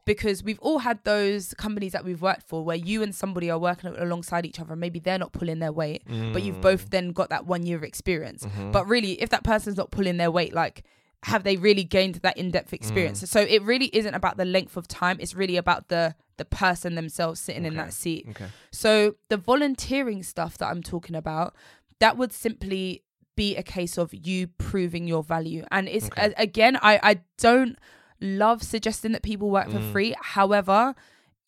[0.04, 3.58] because we've all had those companies that we've worked for where you and somebody are
[3.58, 6.62] working alongside each other and maybe they're not pulling their weight, but you've Mm.
[6.62, 8.44] both then got that one year experience.
[8.44, 8.70] Mm-hmm.
[8.72, 10.82] But really, if that person's not pulling their weight, like
[11.24, 13.22] have they really gained that in-depth experience?
[13.22, 13.28] Mm.
[13.28, 16.96] So it really isn't about the length of time; it's really about the the person
[16.96, 18.26] themselves sitting in that seat.
[18.30, 18.46] Okay.
[18.72, 21.54] So the volunteering stuff that I'm talking about,
[22.00, 23.04] that would simply
[23.36, 25.64] be a case of you proving your value.
[25.70, 27.78] And it's a- again, I I don't
[28.22, 29.92] love suggesting that people work for Mm.
[29.92, 30.14] free.
[30.20, 30.94] However,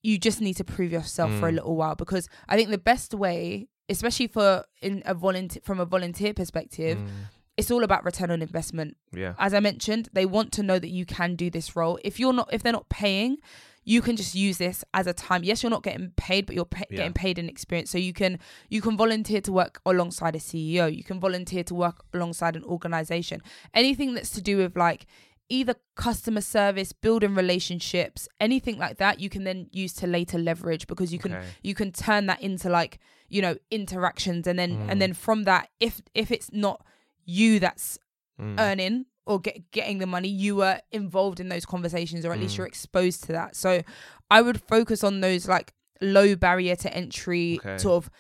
[0.03, 1.55] you just need to prove yourself for a Mm.
[1.55, 5.87] little while because I think the best way, especially for in a volunteer from a
[5.87, 7.09] volunteer perspective, Mm.
[7.57, 9.35] it's all about return on investment Yeah.
[9.39, 11.99] as I mentioned, they want to know that you can do this role.
[12.05, 13.39] If you're not, if they're not paying,
[13.87, 15.45] you can just use this as a time.
[15.45, 16.97] Yes, you're not getting paid, but you're pa- Yeah.
[16.99, 17.91] getting paid in experience.
[17.91, 18.39] So you can
[18.71, 20.87] you can volunteer to work alongside a CEO.
[20.87, 23.41] You can volunteer to work alongside an organization.
[23.75, 25.07] Anything that's to do with like
[25.49, 30.87] either customer service, building relationships, anything like that, you can then use to later leverage
[30.87, 31.45] because you can Okay.
[31.63, 34.91] you can turn that into like you know interactions and then Mm.
[34.91, 36.85] and then from that if if it's not
[37.25, 37.99] you that's
[38.41, 38.57] Mm.
[38.59, 42.43] earning or get, getting the money, you were involved in those conversations, or at Mm.
[42.43, 43.55] least you're exposed to that.
[43.57, 43.83] So
[44.31, 47.79] I would focus on those like low barrier to entry Okay.
[47.79, 48.11] sort of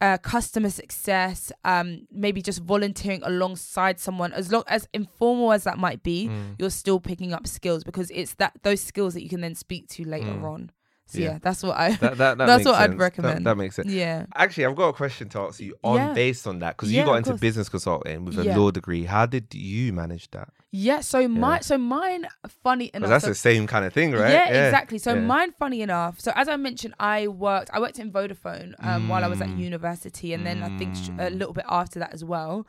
[0.00, 5.78] uh, customer success, um, maybe just volunteering alongside someone, as long as informal as that
[5.78, 6.56] might be, Mm.
[6.58, 9.88] you're still picking up skills because it's that those skills that you can then speak
[9.88, 10.44] to later Mm.
[10.44, 10.70] on.
[11.10, 11.32] So Yeah.
[11.32, 11.90] yeah, that's what I.
[11.96, 12.90] That, that, that That's makes what I'd sense.
[12.92, 13.46] That- recommend.
[13.46, 13.88] That, makes sense.
[13.88, 14.26] yeah.
[14.34, 16.12] Actually, I've got a question to ask you on Yeah.
[16.12, 17.40] based on that because Yeah, you got into course.
[17.40, 19.04] business consulting with a law degree.
[19.04, 20.48] How did you manage that?
[20.72, 21.00] Yeah.
[21.00, 22.26] So my so mine
[22.62, 23.10] funny enough.
[23.10, 24.30] that's so- the same kind of thing, right?
[24.32, 24.98] Yeah, exactly.
[24.98, 26.20] So mine, funny enough.
[26.20, 27.70] So as I mentioned, I worked.
[27.72, 29.58] I worked in Vodafone um, while I was at Mm.
[29.58, 31.38] university, and then I think a Mm.
[31.38, 32.66] little bit after that as well.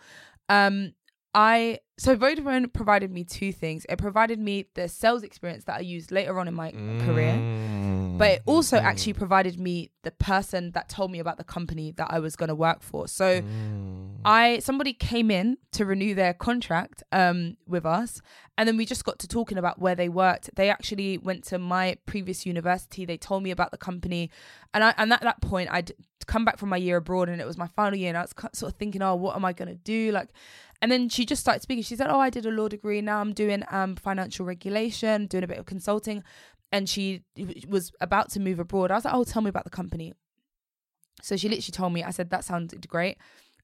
[0.49, 0.93] Um,
[1.33, 3.85] I so Vodafone provided me two things.
[3.87, 8.17] It provided me the sales experience that I used later on in my career, Mm.
[8.17, 8.83] but it also Mm.
[8.83, 12.49] actually provided me the person that told me about the company that I was going
[12.49, 13.07] to work for.
[13.07, 13.41] So.
[13.41, 14.07] Mm.
[14.23, 18.21] I somebody came in to renew their contract um with us
[18.55, 20.51] and then we just got to talking about where they worked.
[20.55, 23.03] They actually went to my previous university.
[23.03, 24.29] They told me about the company
[24.75, 25.93] and I and at that point I'd
[26.27, 28.33] come back from my year abroad and it was my final year and I was
[28.53, 30.29] sort of thinking, "Oh, what am I going to do?" Like
[30.81, 31.83] and then she just started speaking.
[31.83, 33.01] She said, "Oh, I did a law degree.
[33.01, 36.23] Now I'm doing um financial regulation, doing a bit of consulting."
[36.71, 37.23] And she
[37.67, 38.91] was about to move abroad.
[38.91, 40.13] I was like, "Oh, tell me about the company."
[41.21, 42.03] So she literally told me.
[42.03, 43.17] I said, "That sounded great."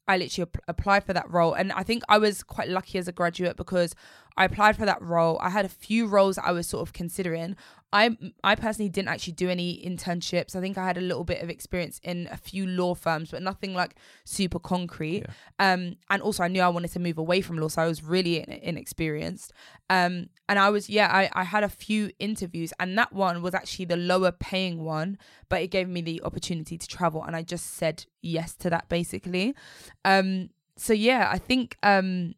[0.07, 1.53] I literally ap- applied for that role.
[1.53, 3.93] And I think I was quite lucky as a graduate because
[4.37, 5.39] I applied for that role.
[5.41, 7.55] I had a few roles that I was sort of considering.
[7.91, 10.55] I I personally didn't actually do any internships.
[10.55, 13.41] I think I had a little bit of experience in a few law firms, but
[13.41, 13.95] nothing like
[14.25, 15.25] super concrete.
[15.57, 18.03] Um, and also I knew I wanted to move away from law, so I was
[18.03, 19.53] really in- inexperienced.
[19.89, 23.53] Um, and I was yeah, I I had a few interviews, and that one was
[23.53, 25.17] actually the lower paying one,
[25.49, 28.89] but it gave me the opportunity to travel, and I just said yes to that
[28.89, 29.55] basically.
[30.05, 32.35] Um, so yeah, I think um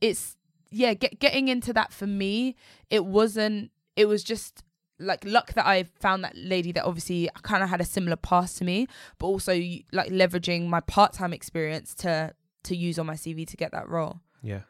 [0.00, 0.36] it's
[0.70, 2.56] yeah, get, getting into that for me,
[2.90, 3.70] it wasn't.
[3.96, 4.62] It was just
[4.98, 8.58] like luck that I found that lady that obviously kind of had a similar past
[8.58, 8.86] to me,
[9.18, 9.52] but also
[9.92, 13.88] like leveraging my part time experience to to use on my CV to get that
[13.88, 14.20] role.
[14.42, 14.60] Yeah.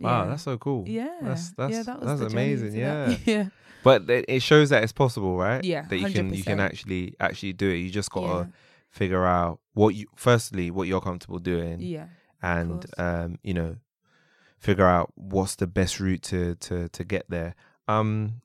[0.00, 0.30] Wow, Yeah.
[0.30, 0.84] that's so cool.
[0.88, 2.74] Yeah, that's that's yeah, that was that's amazing.
[2.74, 3.18] Yeah, that.
[3.26, 3.46] yeah,
[3.82, 5.62] but it it shows that it's possible, right?
[5.62, 7.76] Yeah, that you can you can actually actually do it.
[7.76, 8.52] You just gotta yeah,
[8.90, 12.06] figure out what you firstly what you're comfortable doing, yeah,
[12.42, 13.76] and um you know
[14.60, 17.54] figure out what's the best route to to to get there.
[17.88, 18.42] Um,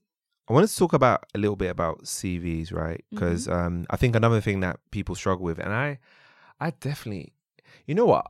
[0.49, 3.03] I wanted to talk about a little bit about CVs, right?
[3.05, 3.15] Mm-hmm.
[3.15, 5.99] Because um I think another thing that people struggle with, and I
[6.59, 7.33] I definitely,
[7.85, 8.27] you know what,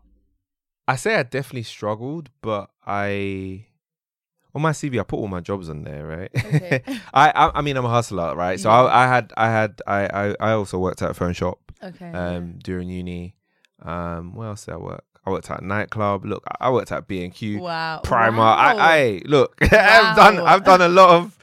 [0.88, 3.68] I say I definitely struggled, but I.
[4.56, 6.32] On my CV, I put all my jobs on there, right?
[6.34, 6.82] Okay.
[7.14, 8.58] I, I I mean I'm a hustler, right?
[8.58, 8.84] So Yeah.
[8.84, 12.10] I, I had I had I, I I also worked at a phone shop okay.
[12.12, 13.36] um during uni.
[13.82, 15.04] Um, where else did I work?
[15.26, 16.26] I worked at nightclub.
[16.26, 18.36] Look, I worked at B and Q, wow, Primark.
[18.38, 18.76] wow.
[18.78, 21.38] I, I look, I've done I've done a lot of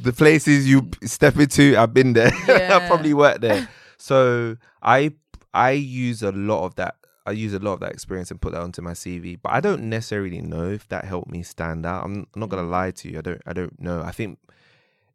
[0.00, 1.76] the places you step into.
[1.76, 2.30] I've been there.
[2.48, 3.68] I probably worked there.
[3.96, 5.12] So I
[5.52, 6.94] I use a lot of that.
[7.26, 9.38] I use a lot of that experience and put that onto my CV.
[9.42, 12.04] But I don't necessarily know if that helped me stand out.
[12.04, 12.70] I'm, I'm not gonna Mm.
[12.70, 13.18] lie to you.
[13.18, 14.00] I don't I don't know.
[14.02, 14.38] I think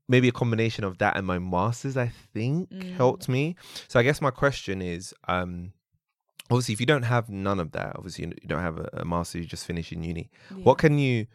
[0.08, 1.98] maybe a combination of that and my masters.
[1.98, 2.94] I think Mm.
[2.96, 3.56] helped me.
[3.88, 5.72] So I guess my question is, um,
[6.54, 9.40] obviously, if you don't have none of that, obviously you don't have a, a master,
[9.40, 10.30] you just finish in uni.
[10.50, 10.58] Yeah.
[10.64, 11.28] What can you?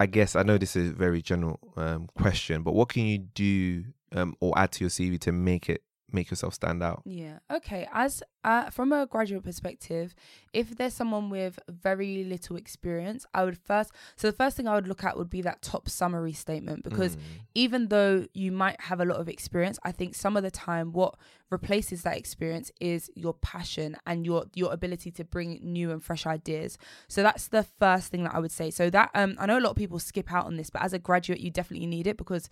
[0.00, 3.18] I guess I know this is a very general um, question, but what can you
[3.18, 7.02] do um, or add to your CV to make it make yourself stand out?
[7.04, 7.38] Yeah.
[7.50, 7.86] Okay.
[7.92, 10.14] As uh, from a graduate perspective,
[10.52, 13.92] if there's someone with very little experience, I would first.
[14.16, 17.16] So the first thing I would look at would be that top summary statement because
[17.16, 17.20] Mm.
[17.54, 20.92] even though you might have a lot of experience, I think some of the time
[20.92, 21.16] what
[21.50, 26.26] replaces that experience is your passion and your your ability to bring new and fresh
[26.26, 26.78] ideas.
[27.08, 28.70] So that's the first thing that I would say.
[28.70, 30.92] So that um I know a lot of people skip out on this, but as
[30.92, 32.48] a graduate you definitely need it because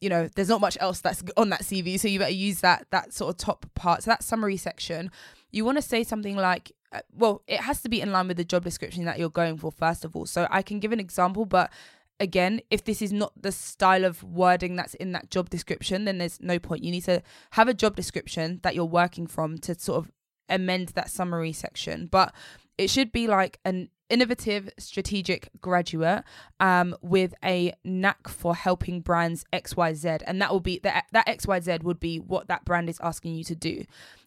[0.00, 2.86] you know there's not much else that's on that CV, so you better use that
[2.90, 4.02] that sort of top part.
[4.02, 5.10] So that summary section,
[5.50, 8.36] you want to say something like uh, well, it has to be in line with
[8.36, 10.26] the job description that you're going for first of all.
[10.26, 11.70] So I can give an example, but
[12.18, 16.18] again, if this is not the style of wording that's in that job description, then
[16.18, 16.84] there's no point.
[16.84, 20.10] You need to have a job description that you're working from to sort of
[20.48, 22.06] amend that summary section.
[22.06, 22.34] But
[22.80, 26.24] it should be like an innovative strategic graduate
[26.60, 31.82] um, with a knack for helping brands xyz and that will be that that xyz
[31.82, 33.84] would be what that brand is asking you to do.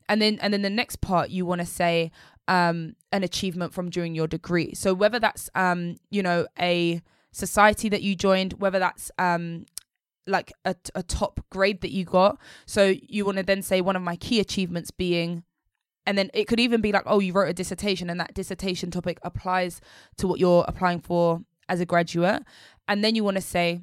[0.08, 2.12] And then and then the next part you want to say
[2.48, 4.74] um, an achievement from during your degree.
[4.76, 9.66] So whether that's um, you know a society that you joined whether that's um,
[10.28, 12.38] like a, a top grade that you got.
[12.68, 15.44] So you want to then say one of my key achievements being
[16.06, 18.92] and then it could even be like oh you wrote a dissertation and that dissertation
[18.92, 19.82] topic applies
[20.18, 22.44] to what you're applying for as a graduate.
[22.88, 23.82] And then you want to say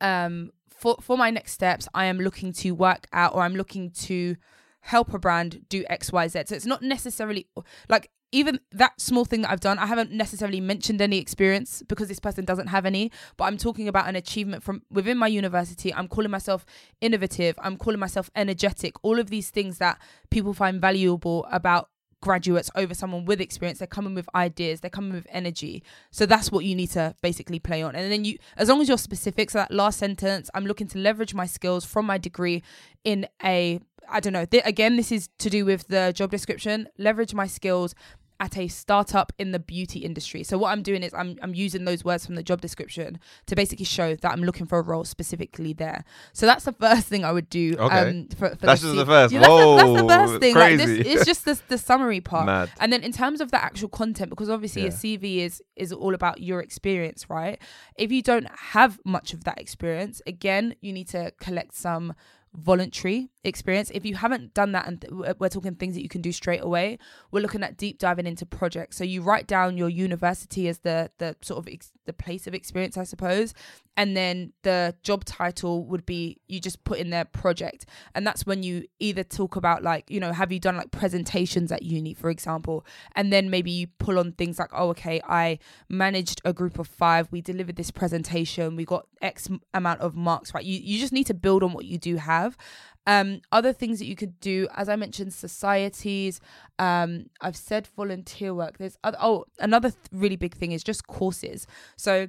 [0.00, 3.90] um for for my next steps i am looking to work out or i'm looking
[3.90, 4.36] to
[4.80, 7.46] help a brand do xyz so it's not necessarily
[7.88, 12.08] like even that small thing that I've done, I haven't necessarily mentioned any experience because
[12.08, 15.94] this person doesn't have any, but I'm talking about an achievement from within my university.
[15.94, 16.66] I'm calling myself
[17.00, 17.54] innovative.
[17.62, 18.96] I'm calling myself energetic.
[19.02, 23.78] All of these things that people find valuable about graduates over someone with experience.
[23.78, 25.84] They're coming with ideas, they're coming with energy.
[26.10, 27.94] So that's what you need to basically play on.
[27.94, 30.98] And then you, as long as you're specific, so that last sentence, I'm looking to
[30.98, 32.64] leverage my skills from my degree
[33.04, 36.88] in a, I don't know, th- again, this is to do with the job description,
[36.98, 37.94] leverage my skills
[38.40, 40.42] at a startup in the beauty industry.
[40.42, 43.54] So what I'm doing is I'm I'm using those words from the job description to
[43.54, 46.04] basically show that I'm looking for a role specifically there.
[46.32, 47.76] So that's the first thing I would do.
[47.78, 48.10] Okay.
[48.10, 49.32] Um, for, for That's the just the first.
[49.32, 50.54] Yeah, that's, the, that's the first thing.
[50.54, 51.02] Like crazy.
[51.02, 52.46] this, it's just the, the summary part.
[52.46, 52.70] Mad.
[52.80, 54.88] And then in terms of the actual content, because obviously Yeah.
[54.88, 57.60] a CV is is all about your experience, right?
[57.96, 62.14] If you don't have much of that experience, again, you need to collect some
[62.52, 63.90] voluntary experience.
[63.94, 66.62] If you haven't done that, and th- we're- talking things that you can do straight
[66.62, 66.98] away,
[67.30, 68.96] we're looking at deep diving into projects.
[68.96, 72.54] So you write down your university as the the sort of ex- the place of
[72.54, 73.54] experience, I suppose,
[73.96, 78.44] and then the job title would be you just put in there project, and that's
[78.46, 82.14] when you either talk about like you know have you done like presentations at uni,
[82.14, 86.52] for example, and then maybe you pull on things like oh okay I managed a
[86.52, 90.64] group of five, we delivered this presentation, we got X amount of marks, right?
[90.64, 92.56] You you just need to build on what you do have.
[93.06, 96.40] Um, other things that you could do, as I mentioned, societies.
[96.78, 98.78] Um, I've said volunteer work.
[98.78, 101.66] There's other, oh, another th- really big thing is just courses.
[101.96, 102.28] So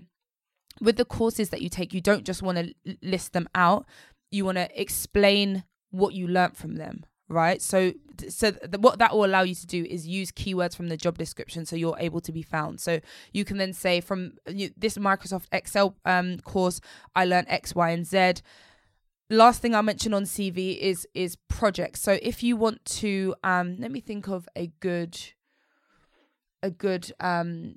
[0.81, 3.85] with the courses that you take, you don't just want to list them out.
[4.31, 7.61] You want to explain what you learnt from them, right?
[7.61, 7.93] So,
[8.27, 11.17] so th- what that will allow you to do is use keywords from the job
[11.17, 12.81] description, so you're able to be found.
[12.81, 12.99] So
[13.31, 16.81] you can then say from you, this Microsoft Excel um, course,
[17.15, 18.41] I learned X, Y, and Z.
[19.29, 22.01] Last thing I'll mention on CV is is projects.
[22.01, 25.17] So if you want to, um, let me think of a good,
[26.61, 27.75] a good um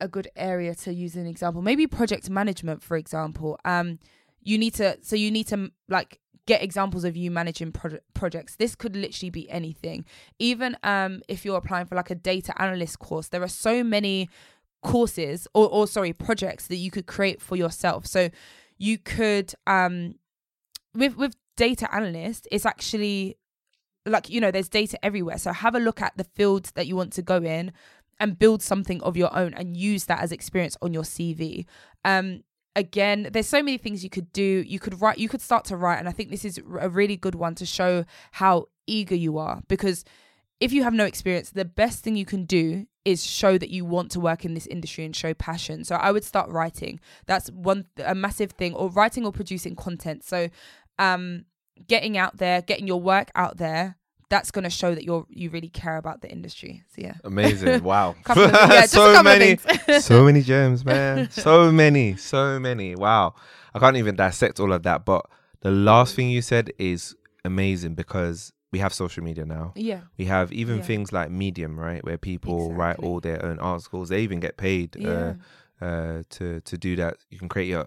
[0.00, 1.62] a good area to use an example.
[1.62, 3.58] Maybe project management for example.
[3.64, 3.98] Um
[4.40, 8.56] you need to so you need to like get examples of you managing pro- projects.
[8.56, 10.04] This could literally be anything.
[10.38, 14.28] Even um if you're applying for like a data analyst course there are so many
[14.82, 18.06] courses or, or sorry projects that you could create for yourself.
[18.06, 18.28] So
[18.78, 20.14] you could um
[20.94, 23.36] with with data analyst it's actually
[24.06, 26.96] like you know there's data everywhere so have a look at the fields that you
[26.96, 27.72] want to go in
[28.20, 31.66] and build something of your own and use that as experience on your CV.
[32.04, 32.42] Um,
[32.76, 34.64] again, there's so many things you could do.
[34.66, 37.16] You could write, you could start to write, and I think this is a really
[37.16, 40.04] good one to show how eager you are because
[40.64, 43.84] if you have no experience, the best thing you can do is show that you
[43.84, 45.84] want to work in this industry and show passion.
[45.84, 47.00] So I would start writing.
[47.26, 50.24] That's one a massive thing, or writing or producing content.
[50.24, 50.48] So
[50.98, 51.44] um,
[51.86, 53.96] getting out there, getting your work out there
[54.30, 56.82] that's going to show that you're you really care about the industry.
[56.88, 57.82] So yeah, Amazing.
[57.92, 58.16] Wow.
[58.26, 59.58] Of- yeah, so many,
[60.00, 61.30] so many gems, man.
[61.30, 62.96] So many, so many.
[62.96, 63.34] Wow.
[63.74, 65.04] I can't even dissect all of that.
[65.04, 65.26] But
[65.60, 69.66] the last thing you said is amazing because we have social media now.
[69.90, 70.82] yeah, We have even Yeah.
[70.90, 74.08] things like Medium, right, where people write all their own articles.
[74.08, 75.34] They even get paid yeah,
[75.80, 77.12] uh, uh, to to do that.
[77.32, 77.86] You can create your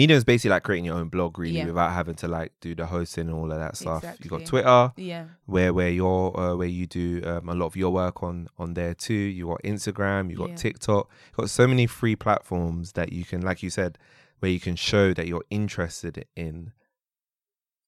[0.00, 1.66] Medium is basically like creating your own blog, really, Yeah.
[1.72, 4.02] without having to like do the hosting and all of that stuff.
[4.04, 4.28] You Exactly.
[4.34, 7.90] got Twitter, yeah, where where you're uh, where you do um, a lot of your
[8.02, 9.22] work on on there too.
[9.38, 10.64] You got Instagram, you got Yeah.
[10.66, 13.92] TikTok, you got so many free platforms that you can, like you said,
[14.40, 16.72] where you can show that you're interested in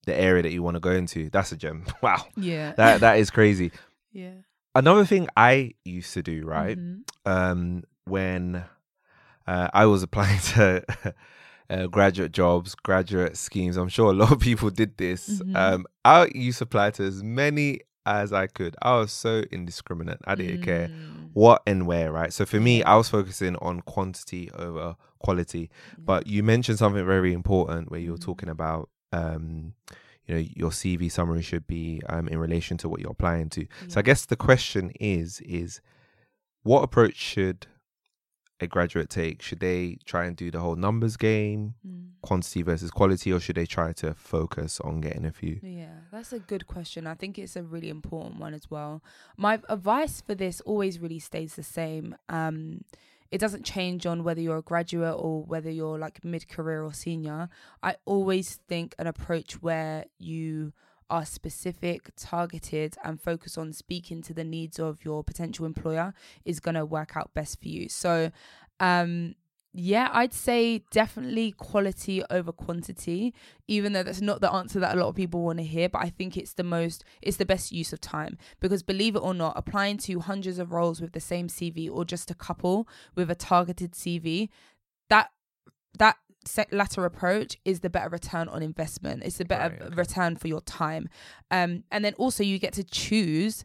[0.06, 1.30] the area that you want to go into.
[1.30, 1.84] That's a gem.
[2.02, 3.72] Wow, yeah, that that is crazy.
[4.12, 4.32] yeah.
[4.74, 7.02] Another thing I used to do, right, Mhm.
[7.26, 8.64] um, when
[9.46, 10.84] uh, I was applying to.
[11.68, 13.76] Uh, graduate jobs, graduate schemes.
[13.76, 15.40] I'm sure a lot of people did this.
[15.40, 15.54] Mhm.
[15.56, 18.74] Um, I used to apply to as many as I could.
[18.82, 20.18] I was so indiscriminate.
[20.24, 22.32] I didn't care Mm, what and where, right?
[22.32, 25.70] So for me, I was focusing on quantity over quality.
[25.96, 29.74] But you mentioned something very important where you were talking about, um,
[30.26, 33.66] you know, your CV summary should be um, in relation to what you're applying to.
[33.88, 35.80] So I guess the question is, is
[36.62, 37.66] what approach should
[38.60, 39.42] a graduate take?
[39.42, 42.10] Should they try and do the whole numbers game, mm.
[42.22, 45.58] quantity versus quality, or should they try to focus on getting a few?
[45.62, 47.06] Yeah, that's a good question.
[47.06, 49.02] I think it's a really important one as well.
[49.36, 52.16] My advice for this always really stays the same.
[52.28, 52.84] Um,
[53.30, 56.92] it doesn't change on whether you're a graduate or whether you're like mid career or
[56.92, 57.48] senior.
[57.82, 60.72] I always think an approach where you
[61.08, 66.14] are specific, targeted, and focus on speaking to the needs of your potential employer
[66.44, 67.88] is going to work out best for you.
[67.88, 68.30] So,
[68.78, 69.34] um,
[69.72, 73.32] yeah, I'd say definitely quality over quantity,
[73.68, 75.88] even though that's not the answer that a lot of people want to hear.
[75.88, 79.20] But I think it's the most, it's the best use of time because believe it
[79.20, 82.88] or not, applying to hundreds of roles with the same CV or just a couple
[83.14, 84.48] with a targeted CV,
[85.08, 85.30] that
[85.98, 86.16] that
[86.72, 89.22] latter approach is the better return on investment.
[89.22, 91.08] It's the better Right, return for your time.
[91.50, 93.64] Um, and then also you get to choose,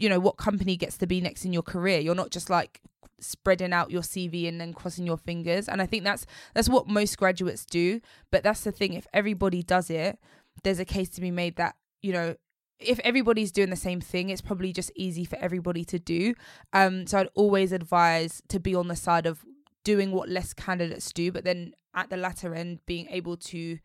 [0.00, 2.00] you know, what company gets to be next in your career.
[2.00, 2.80] You're not just like
[3.20, 5.68] spreading out your CV and then crossing your fingers.
[5.68, 8.00] And I think that's that's what most graduates do.
[8.32, 8.94] But that's the thing.
[8.94, 10.18] If everybody does it,
[10.64, 12.34] there's a case to be made that you know.
[12.78, 16.32] If everybody's doing the same thing, it's probably just easy for everybody to do.
[16.72, 19.44] Um, so I'd always advise to be on the side of
[19.84, 23.78] doing what less candidates do, but then at the latter end being able to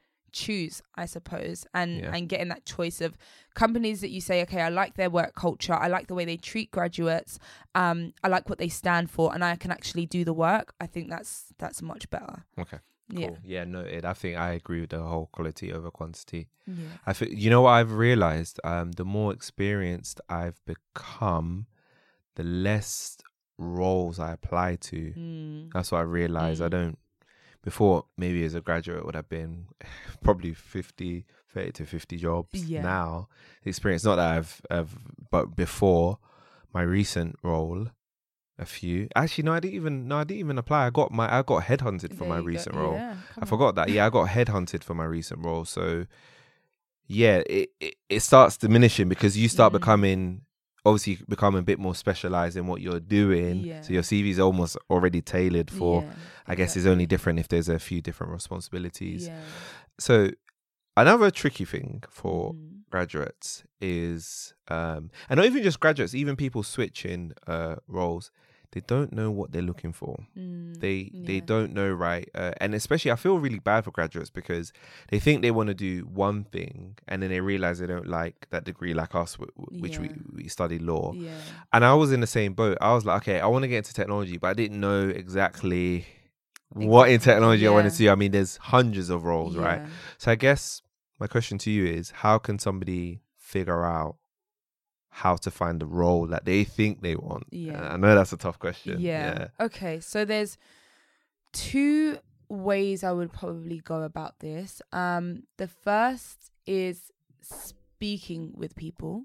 [0.43, 2.15] choose, I suppose, and Yeah.
[2.15, 3.11] and getting that choice of
[3.53, 6.37] companies that you say, okay, I like their work culture, I like the way they
[6.37, 7.39] treat graduates,
[7.73, 10.73] um, I like what they stand for, and I can actually do the work.
[10.79, 12.37] I think that's that's much better.
[12.59, 12.79] Okay.
[13.07, 13.27] Yeah.
[13.27, 13.37] Cool.
[13.43, 14.03] Yeah, noted.
[14.03, 16.47] I think I agree with the whole quality over quantity.
[16.67, 16.75] Yeah.
[17.05, 18.59] I think you know what I've realized.
[18.63, 21.67] Um, the more experienced I've become,
[22.35, 23.17] the less
[23.57, 25.13] roles I apply to.
[25.15, 25.71] Mm.
[25.73, 26.61] That's what I realized.
[26.61, 26.71] I Mm.
[26.77, 26.97] don't.
[27.65, 29.65] Before, maybe as a graduate, would have been
[30.23, 32.63] probably 50, 30 to 50 jobs.
[32.65, 32.83] Yeah.
[32.83, 33.27] Now,
[33.65, 34.95] experience, not that I've, I've,
[35.31, 36.19] but before
[36.73, 37.87] my recent role,
[38.57, 39.09] a few.
[39.17, 40.85] Actually, no, I didn't even, no, I didn't even apply.
[40.85, 42.47] I got my, I got headhunted for There my you go.
[42.47, 42.93] recent role.
[42.93, 43.47] Yeah, I on.
[43.47, 43.89] forgot that.
[43.89, 45.65] Yeah, I got headhunted for my recent role.
[45.65, 46.05] So,
[47.07, 49.79] yeah, it, it, it starts diminishing because you start Mm.
[49.79, 50.41] becoming,
[50.85, 53.63] obviously, become a bit more specialized in what you're doing.
[53.65, 53.81] Yeah.
[53.81, 56.03] So your CV is almost already tailored for.
[56.03, 56.13] Yeah,
[56.47, 59.27] I guess is only different if there's a few different responsibilities.
[59.27, 59.39] Yeah.
[59.99, 60.29] So,
[60.95, 62.83] another tricky thing for Mm.
[62.91, 68.31] graduates is, um, and not even just graduates, even people switching uh, roles,
[68.75, 70.15] they don't know what they're looking for.
[70.37, 74.29] Mm, They they don't know right, uh, and especially I feel really bad for graduates
[74.29, 74.71] because
[75.09, 75.93] they think they want to do
[76.27, 79.81] one thing, and then they realize they don't like that degree, like us, w- w-
[79.81, 80.21] which we Yeah.
[80.37, 81.13] we study law.
[81.15, 81.31] Yeah.
[81.73, 82.77] And I was in the same boat.
[82.81, 86.05] I was like, okay, I want to get into technology, but I didn't know exactly
[86.69, 88.09] what in Exactly, technology I wanted to do.
[88.09, 89.81] I mean, there's hundreds of roles, right?
[90.17, 90.81] So I guess
[91.21, 94.17] my question to you is how can somebody figure out
[95.15, 97.45] how to find the role that they think they want?
[97.49, 97.81] Yeah.
[97.81, 98.99] Uh, I know that's a tough question.
[98.99, 99.47] Yeah.
[99.61, 100.01] Okay.
[100.01, 100.57] So there's
[101.53, 102.17] two
[102.49, 104.81] ways I would probably go about this.
[104.91, 107.11] Um, the first is
[107.41, 109.23] speaking with people,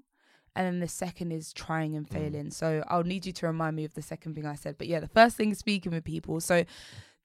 [0.55, 2.51] and then the second is trying and failing.
[2.51, 4.77] So I'll need you to remind me of the second thing I said.
[4.77, 6.39] But yeah, the first thing is speaking with people.
[6.39, 6.63] So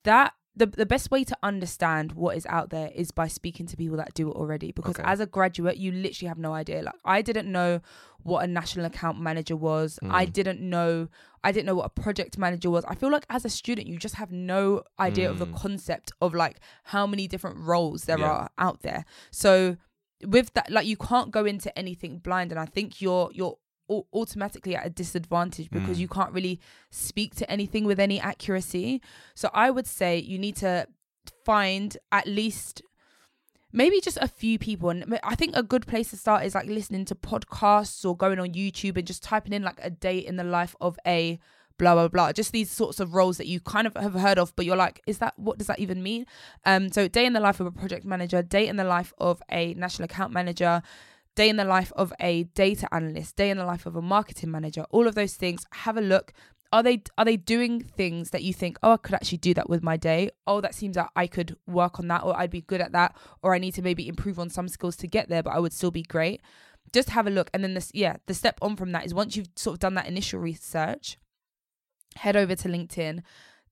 [0.03, 3.77] that the the best way to understand what is out there is by speaking to
[3.77, 4.73] people that do it already.
[4.73, 5.05] Because Okay.
[5.09, 6.83] as a graduate, you literally have no idea.
[6.83, 7.81] Like I didn't know
[8.23, 9.99] what a national account manager was.
[10.03, 11.09] I didn't know
[11.45, 12.85] I didn't know what a project manager was.
[12.87, 15.57] I feel like as a student, you just have no idea of the Mm.
[15.57, 18.33] concept of like how many different roles there Yeah.
[18.33, 19.05] are out there.
[19.31, 19.77] So
[20.27, 23.59] with that, like you can't go into anything blind, and I think you're you're
[23.89, 26.01] automatically at a disadvantage because Mm.
[26.01, 26.61] you can't really
[26.91, 29.01] speak to anything with any accuracy.
[29.35, 30.87] So I would say you need to
[31.45, 32.83] find at least
[33.73, 36.67] maybe just a few people and i think a good place to start is like
[36.67, 40.37] listening to podcasts or going on youtube and just typing in like a day in
[40.37, 41.39] the life of a
[41.79, 44.55] blah blah blah just these sorts of roles that you kind of have heard of
[44.57, 46.25] but you're like is that what does that even mean
[46.65, 49.43] um so day in the life of a project manager day in the life of
[49.51, 50.81] a national account manager
[51.37, 54.51] day in the life of a data analyst day in the life of a marketing
[54.51, 55.65] manager all of those things.
[55.73, 56.33] Have a look.
[56.73, 59.71] Are they are they doing things that you think oh i could actually do that
[59.71, 60.31] with my day.
[60.47, 63.17] Oh that seems like i could work on that or i'd be good at that
[63.43, 65.73] or i need to maybe improve on some skills to get there but i would
[65.73, 66.41] still be great.
[66.93, 67.51] Just have a look.
[67.55, 69.95] And then this yeah the step on from that is once you've sort of done
[69.95, 71.19] that initial research
[72.17, 73.23] head over to linkedin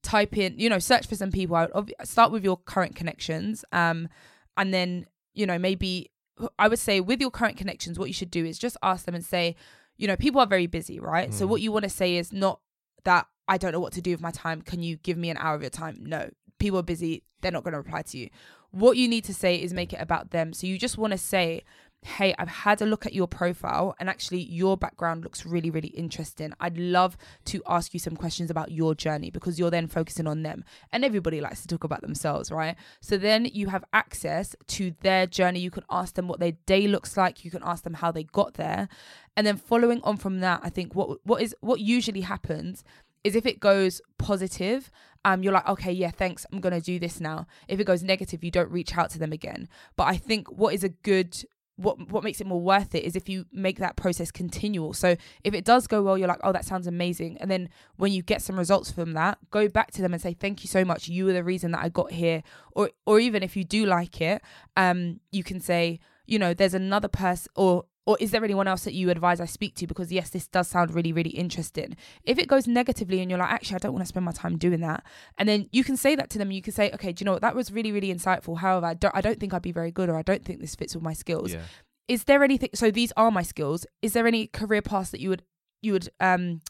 [0.03, 1.57] type in you know search for some people.
[1.57, 4.09] I would start with your current connections um
[4.57, 6.11] and then you know maybe
[6.59, 9.15] i would say with your current connections what you should do is just ask them
[9.15, 9.55] and say
[9.97, 11.49] you know people are very busy right so mm.
[11.49, 12.61] what you want to say is not
[13.05, 14.63] that I don't know what to do with my time.
[14.63, 15.99] Can you give me an hour of your time?
[16.01, 16.31] No.
[16.59, 17.23] People are busy.
[17.43, 18.31] They're not going to reply to you.
[18.71, 20.53] What you need to say is make it about them.
[20.53, 21.63] So you just want to say,
[22.05, 25.89] hey, I've had a look at your profile and actually your background looks really, really
[25.89, 26.53] interesting.
[26.61, 30.43] I'd love to ask you some questions about your journey because you're then focusing on
[30.43, 30.65] them.
[30.93, 32.77] And everybody likes to talk about themselves, right?
[33.01, 35.61] So then you have access to their journey.
[35.61, 37.43] You can ask them what their day looks like.
[37.43, 38.89] You can ask them how they got there.
[39.35, 42.85] And then following on from that, I think what what is what usually happens
[43.25, 44.91] is if it goes positive,
[45.25, 47.47] um, you're like, okay, yeah, thanks, I'm gonna do this now.
[47.67, 49.69] If it goes negative, you don't reach out to them again.
[49.97, 51.43] But I think what is a good
[51.77, 54.93] what what makes it more worth it is if you make that process continual.
[54.93, 57.39] So if it does go well, you're like, oh, that sounds amazing.
[57.41, 60.35] And then when you get some results from that, go back to them and say,
[60.35, 61.09] thank you so much.
[61.09, 62.43] You were the reason that I got here.
[62.73, 64.43] Or or even if you do like it,
[64.77, 68.85] um, you can say, you know, there's another person or or is there anyone else
[68.85, 69.87] that you advise I speak to?
[69.87, 71.97] Because yes, this does sound really, really interesting.
[72.25, 74.59] If it goes negatively and you're like, actually, I don't want to spend my time
[74.59, 75.05] doing that,
[75.39, 76.51] and then you can say that to them.
[76.51, 77.43] You can say, okay, do you know what?
[77.43, 78.59] That was really, really insightful.
[78.59, 80.75] However, I don't, I don't think I'd be very good, or I don't think this
[80.75, 81.55] fits with my skills.
[81.55, 81.63] Yeah.
[82.07, 82.71] Is there anything?
[82.75, 83.87] So these are my skills.
[84.03, 85.43] Is there any career paths that you would,
[85.81, 86.61] you would, um,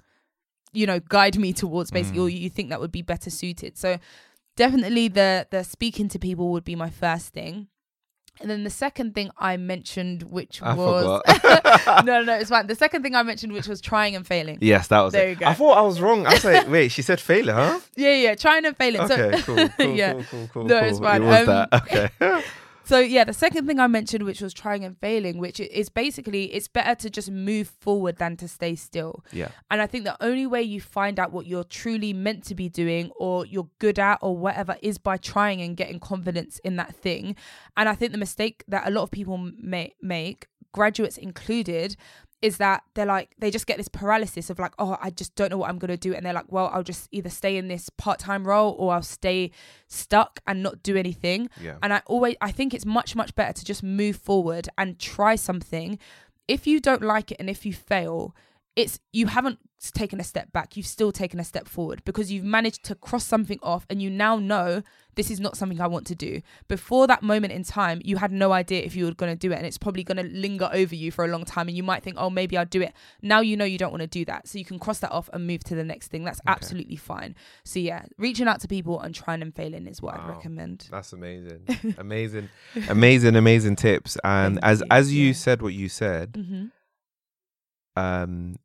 [0.72, 3.76] you know, guide me towards basically, or you think that would be better suited?
[3.76, 3.98] So
[4.56, 7.66] definitely the the speaking to people would be my first thing.
[8.40, 12.04] And then the second thing I mentioned, which I was forgot.
[12.04, 12.66] no, no, it's fine.
[12.66, 14.58] The second thing I mentioned, which was trying and failing.
[14.60, 15.30] yes, that was There it.
[15.30, 15.46] you go.
[15.46, 16.26] I thought I was wrong.
[16.26, 17.78] I was like, wait, she said failure, huh?
[17.94, 19.02] Yeah, yeah, trying and failing.
[19.02, 20.12] Okay, so, cool, cool, yeah.
[20.14, 20.64] cool, cool, cool.
[20.64, 20.88] No, cool.
[20.88, 21.22] it's fine.
[21.22, 21.82] It was Um, that.
[21.82, 22.44] Okay.
[22.84, 26.52] So yeah, the second thing I mentioned, which was trying and failing, which is basically
[26.52, 29.24] it's better to just move forward than to stay still.
[29.32, 29.48] yeah.
[29.70, 32.68] And I think the only way you find out what you're truly meant to be
[32.68, 36.94] doing or you're good at or whatever is by trying and getting confidence in that
[36.94, 37.36] thing.
[37.76, 41.96] And I think the mistake that a lot of people may make, graduates included,
[42.44, 45.50] is that they're like they just get this paralysis of like oh I just don't
[45.50, 47.68] know what I'm going to do and they're like well I'll just either stay in
[47.68, 49.50] this part-time role or I'll stay
[49.88, 51.48] stuck and not do anything.
[51.58, 51.78] Yeah.
[51.82, 55.36] And I always I think it's much much better to just move forward and try
[55.36, 55.98] something.
[56.46, 58.36] If you don't like it and if you fail,
[58.76, 59.58] it's you haven't
[59.92, 63.24] taken a step back you've still taken a step forward because you've managed to cross
[63.26, 64.82] something off and you now know
[65.14, 68.32] this is not something i want to do before that moment in time you had
[68.32, 70.70] no idea if you were going to do it and it's probably going to linger
[70.72, 72.94] over you for a long time and you might think oh maybe i'll do it
[73.20, 75.28] now you know you don't want to do that so you can cross that off
[75.34, 78.98] and move to the next thing that's absolutely fine so yeah reaching out to people
[79.00, 81.66] and trying and failing is what i'd recommend That's amazing.
[81.98, 82.48] amazing.
[82.88, 84.16] Amazing, amazing tips.
[84.24, 84.86] And Thank as you.
[84.90, 85.32] as you Yeah.
[85.34, 86.64] said what you said, hmm
[87.96, 88.56] um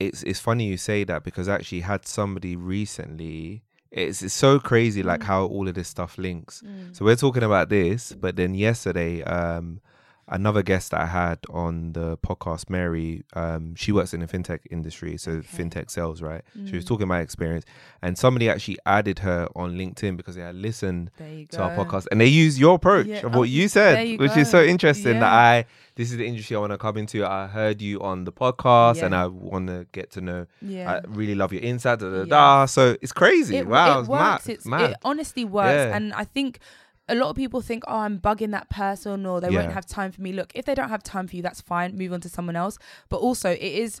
[0.00, 4.58] it's it's funny you say that because I actually had somebody recently it's, it's so
[4.58, 5.24] crazy like Mm.
[5.24, 6.62] how all of this stuff links.
[6.92, 9.80] So we're talking about this, but then yesterday, um,
[10.28, 14.60] another guest that I had on the podcast, Mary, um, she works in the fintech
[14.70, 15.46] industry, so Okay.
[15.64, 16.42] fintech sales, right?
[16.66, 16.88] She was Mm.
[16.88, 17.64] talking about experience,
[18.02, 22.06] and somebody actually added her on LinkedIn because they had listened go to our podcast,
[22.10, 23.26] and they use your approach Yeah.
[23.26, 24.68] of what you said, you which is so go.
[24.70, 25.20] interesting.
[25.20, 25.64] That I
[25.96, 27.24] this is the industry I want to come into.
[27.24, 30.46] I heard you on the podcast, and I want to get to know.
[30.60, 32.00] yeah I really love your insight.
[32.00, 32.24] Da, da, Yeah.
[32.24, 32.66] da.
[32.66, 33.58] So it's crazy.
[33.58, 34.46] it, wow, it it's works.
[34.48, 34.54] mad.
[34.54, 34.90] It's, mad.
[34.90, 35.68] It honestly works.
[35.72, 35.94] Yeah.
[35.96, 36.58] And I think
[37.08, 39.60] a lot of people think, oh, I'm bugging that person or they Yeah.
[39.62, 40.32] won't have time for me.
[40.32, 41.96] Look, if they don't have time for you, that's fine.
[41.96, 42.78] Move on to someone else.
[43.10, 44.00] But also, it is.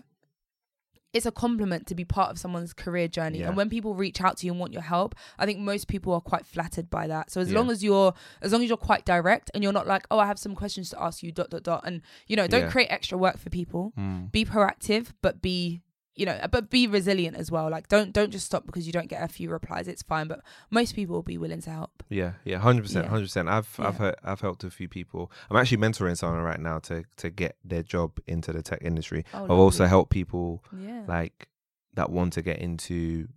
[1.12, 3.38] It's a compliment to be part of someone's career journey.
[3.38, 3.46] Yeah.
[3.48, 6.12] And when people reach out to you and want your help, I think most people
[6.12, 7.30] are quite flattered by that.
[7.30, 7.58] So as Yeah.
[7.60, 10.26] long as you're as long as you're quite direct and you're not like, oh, I
[10.26, 11.82] have some questions to ask you, dot dot dot.
[11.86, 12.70] And you know, don't Yeah.
[12.70, 13.92] create extra work for people.
[13.96, 14.32] Mm.
[14.32, 15.82] Be proactive, but be
[16.16, 17.68] you know, but be resilient as well.
[17.70, 19.88] Like don't don't just stop because you don't get a few replies.
[19.88, 20.40] It's fine, but
[20.70, 22.02] most people will be willing to help.
[22.08, 23.10] Yeah, yeah, hundred percent, Yeah.
[23.10, 23.48] hundred percent.
[23.48, 25.32] I've I've heard, I've helped a few people.
[25.50, 29.24] I'm actually mentoring someone right now to to get their job into the tech industry.
[29.34, 31.02] Oh, I've also helped people Yeah.
[31.08, 31.48] like
[31.94, 33.28] that want to get into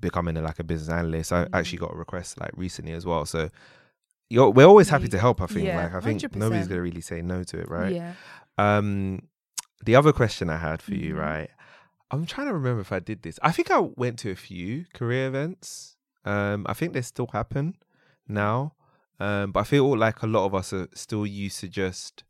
[0.00, 1.32] becoming a, like a business analyst.
[1.32, 1.48] I Mhm.
[1.52, 3.24] actually got a request like recently as well.
[3.24, 3.50] So
[4.28, 5.40] you're, we're always happy to help.
[5.40, 6.68] I think yeah, like I think nobody's 100%.
[6.70, 7.94] gonna really say no to it, right?
[7.94, 8.14] Yeah.
[8.58, 9.28] Um,
[9.84, 11.18] the other question I had for you, Mhm.
[11.20, 11.50] right?
[12.10, 13.38] I'm trying to remember if I did this.
[13.42, 15.96] I think I went to a few career events.
[16.24, 17.76] Um, I think they still happen
[18.28, 18.74] now.
[19.18, 22.24] Um, but I feel like a lot of us are still used to just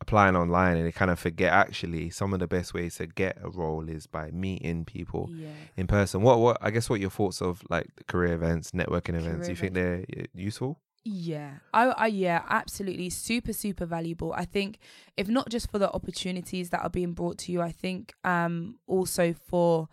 [0.00, 3.38] applying online and they kind of forget actually some of the best ways to get
[3.40, 5.50] a role is by meeting people Yeah.
[5.76, 6.22] in person.
[6.22, 9.44] What what I guess what your thoughts of like the career events, networking events, Career
[9.44, 10.80] do you think they're uh, useful?
[11.04, 11.54] Yeah.
[11.74, 14.32] I, I yeah, absolutely super super valuable.
[14.32, 14.78] I think
[15.16, 18.76] if not just for the opportunities that are being brought to you, I think um
[18.86, 19.88] also for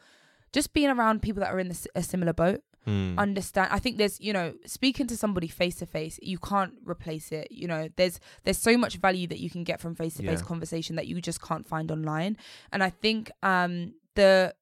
[0.51, 2.61] just being around people that are in a similar boat.
[2.85, 3.19] Hmm.
[3.19, 7.29] understand i think there's you know speaking to somebody face to face you can't replace
[7.33, 10.23] it you know there's there's so much value that you can get from face to
[10.23, 12.37] face conversation that you just can't find online
[12.71, 14.55] and i think um the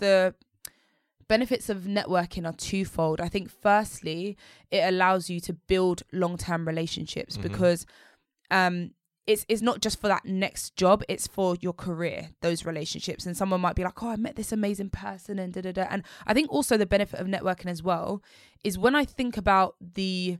[0.00, 0.34] the
[1.28, 3.20] benefits of networking are twofold.
[3.20, 4.36] I think firstly
[4.70, 7.42] it allows you to build long-term relationships Mhm.
[7.42, 7.86] because
[8.50, 8.90] um
[9.26, 13.24] it's it's not just for that next job it's for your career those relationships.
[13.24, 15.86] And someone might be like oh i met this amazing person and da da da.
[15.90, 18.22] And i think also the benefit of networking as well
[18.64, 20.38] is when i think about the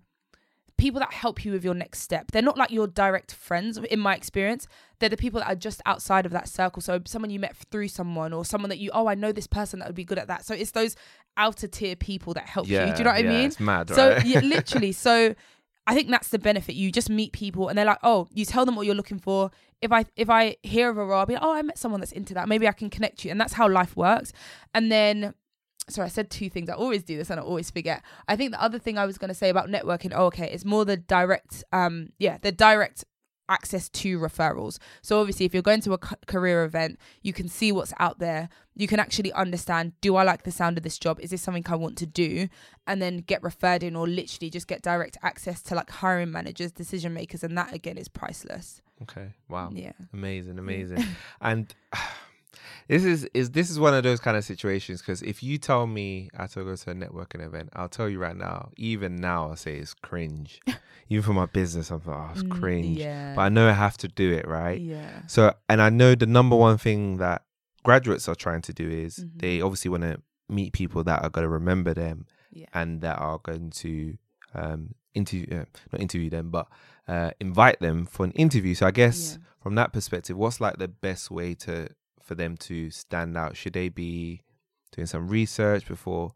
[0.77, 4.01] people that help you with your next step they're not like your direct friends in
[4.01, 4.67] my experience
[4.99, 7.89] they're the people that are just outside of that circle so someone you met through
[7.89, 10.27] someone or someone that you oh i know this person that would be good at
[10.29, 10.97] that so it's those
[11.37, 13.89] outer tier people that help you do you know what yeah, i mean It's mad,
[13.91, 14.27] so right?
[14.27, 15.35] yeah, literally, so
[15.85, 16.77] I think that's the benefit.
[16.77, 19.51] You just meet people, and they're like, "Oh, you tell them what you're looking for."
[19.81, 21.99] If I if I hear of a role, I'll be like, "Oh, I met someone
[22.01, 22.49] that's into that.
[22.49, 24.33] Maybe I can connect you." And that's how life works.
[24.75, 25.35] And then,
[25.89, 26.69] sorry, I said two things.
[26.69, 28.03] I always do this, and I always forget.
[28.29, 30.13] I think the other thing I was going to say about networking.
[30.15, 31.65] Oh, okay, it's more the direct.
[31.73, 33.05] Um, yeah, the direct
[33.49, 34.79] access to referrals.
[35.03, 38.49] So obviously if you're going to a career event, you can see what's out there.
[38.75, 41.21] You can actually understand, do I like the sound of this job?
[41.21, 42.49] Is this something I want to do?
[42.87, 46.73] And then get referred in or literally just get direct access to like hiring managers,
[46.73, 48.81] decision makers and that again is priceless.
[49.03, 49.71] okay, wow.
[49.73, 49.93] Yeah.
[50.13, 51.05] Amazing, amazing.
[51.41, 51.75] and
[52.89, 55.87] this is is this is one of those kind of situations because if you tell
[55.87, 58.71] me I to go to a networking event, I'll tell you right now.
[58.77, 60.61] Even now, I'll say it's cringe.
[61.09, 62.99] even for my business, I'm like, oh, it's Mm, cringe.
[63.01, 63.35] Yeah.
[63.35, 64.81] But I know I have to do it, right?
[64.81, 65.23] Yeah.
[65.27, 67.43] So, and I know the number one thing that
[67.85, 69.41] graduates are trying to do is Mhm.
[69.41, 72.67] they obviously want to meet people that are going to remember them Yeah.
[72.75, 74.17] and that are going to
[74.55, 76.67] um interview uh, not interview them but
[77.09, 79.45] uh invite them for an interview so i guess Yeah.
[79.63, 81.89] from that perspective what's like the best way to
[82.33, 84.41] for them to stand out should they be
[84.95, 86.33] doing some research before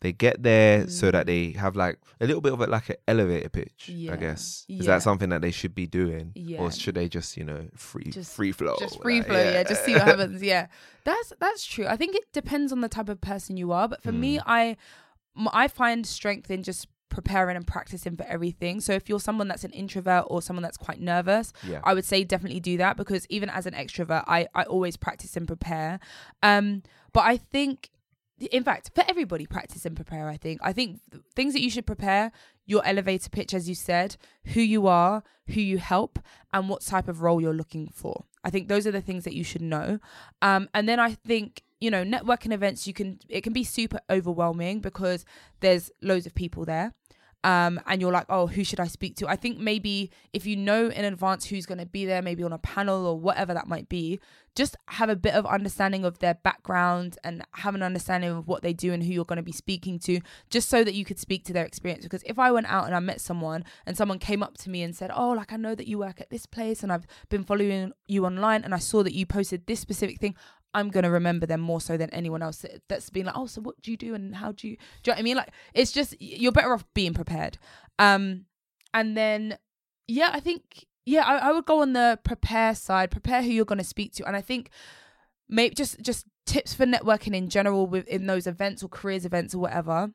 [0.00, 1.26] they get there so that Mm.
[1.26, 4.84] they have like a little bit of it like an elevator pitch i guess is
[4.84, 4.92] Yeah.
[4.92, 6.60] that something that they should be doing Yeah.
[6.60, 9.62] or should they just you know free Just- free flow just free like, flow yeah.
[9.62, 10.66] just see what happens yeah
[11.04, 14.02] that's that's true i think it depends on the type of person you are but
[14.02, 14.76] for me i
[15.62, 18.80] i find strength in just preparing and practicing for everything.
[18.80, 21.80] So if you're someone that's an introvert or someone that's quite nervous, Yeah.
[21.84, 25.36] I would say definitely do that because even as an extrovert, I I always practice
[25.36, 25.98] and prepare.
[26.42, 26.82] Um,
[27.12, 27.90] but I think,
[28.50, 30.28] in fact, for everybody, practice and prepare.
[30.28, 31.00] I think I think
[31.34, 32.32] things that you should prepare
[32.66, 36.18] your elevator pitch, as you said, who you are, who you help,
[36.52, 38.24] and what type of role you're looking for.
[38.42, 39.98] I think those are the things that you should know.
[40.42, 44.00] Um, and then I think you know networking events you can it can be super
[44.10, 45.24] overwhelming because
[45.60, 46.94] there's loads of people there
[47.46, 49.28] um, and you're like, oh, who should I speak to?
[49.28, 52.52] I think maybe if you know in advance who's going to be there, maybe on
[52.52, 54.18] a panel or whatever that might be,
[54.56, 58.62] just have a bit of understanding of their background and have an understanding of what
[58.62, 60.18] they do and who you're going to be speaking to,
[60.50, 62.02] just so that you could speak to their experience.
[62.02, 64.82] Because if I went out and I met someone and someone came up to me
[64.82, 67.44] and said, oh, like I know that you work at this place and I've been
[67.44, 70.34] following you online and I saw that you posted this specific thing.
[70.76, 73.60] I'm gonna remember them more so than anyone else that- that's been like, oh, so
[73.62, 74.76] what do you do and how do you?
[75.02, 75.36] Do you know what I mean?
[75.36, 77.58] Like, it's just you're better off being prepared.
[77.98, 78.44] Um,
[78.94, 79.58] and then
[80.06, 83.64] yeah, I think yeah, I, I would go on the prepare side, prepare who you're
[83.64, 84.70] gonna speak to, and I think
[85.48, 89.58] maybe just just tips for networking in general within those events or careers events or
[89.58, 90.12] whatever.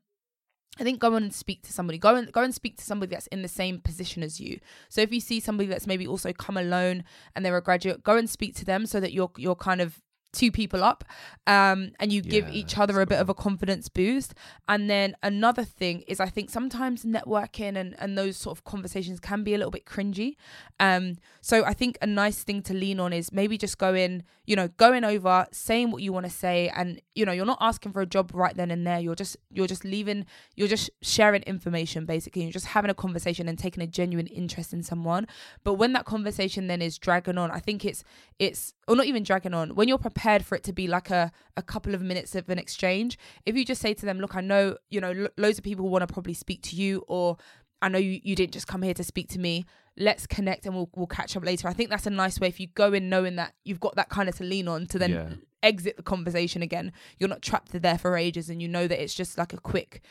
[0.79, 1.97] I think go and speak to somebody.
[1.97, 4.59] Go and go and speak to somebody that's in the same position as you.
[4.89, 7.03] So if you see somebody that's maybe also come alone
[7.35, 9.99] and they're a graduate, go and speak to them so that you're you're kind of
[10.33, 11.03] two people up
[11.47, 14.33] um and you give Yeah, each other a bit good of a confidence boost.
[14.67, 19.19] And then another thing is i think sometimes networking and and those sort of conversations
[19.19, 20.35] can be a little bit cringy.
[20.79, 24.55] Um so i think a nice thing to lean on is maybe just going you
[24.55, 27.91] know going over saying what you want to say and you know you're not asking
[27.91, 28.99] for a job right then and there.
[28.99, 30.25] You're just you're just leaving
[30.55, 32.43] you're just sharing information basically.
[32.43, 35.27] You're just having a conversation and taking a genuine interest in someone.
[35.63, 38.03] But when that conversation then is dragging on i think it's
[38.39, 41.31] it's or not even dragging on when you're prepared for it to be like a,
[41.57, 43.17] a couple of minutes of an exchange.
[43.45, 45.89] If you just say to them look i know you know lo- loads of people
[45.89, 47.37] want to probably speak to you or
[47.81, 49.65] i know you, you didn't just come here to speak to me.
[49.97, 51.67] Let's connect and we'll, we'll catch up later.
[51.67, 54.07] I think that's a nice way if you go in knowing that you've got that
[54.09, 55.29] kind of to lean on to then Yeah.
[55.63, 56.93] exit the conversation again.
[57.19, 60.01] You're not trapped there for ages and you know that it's just like a quick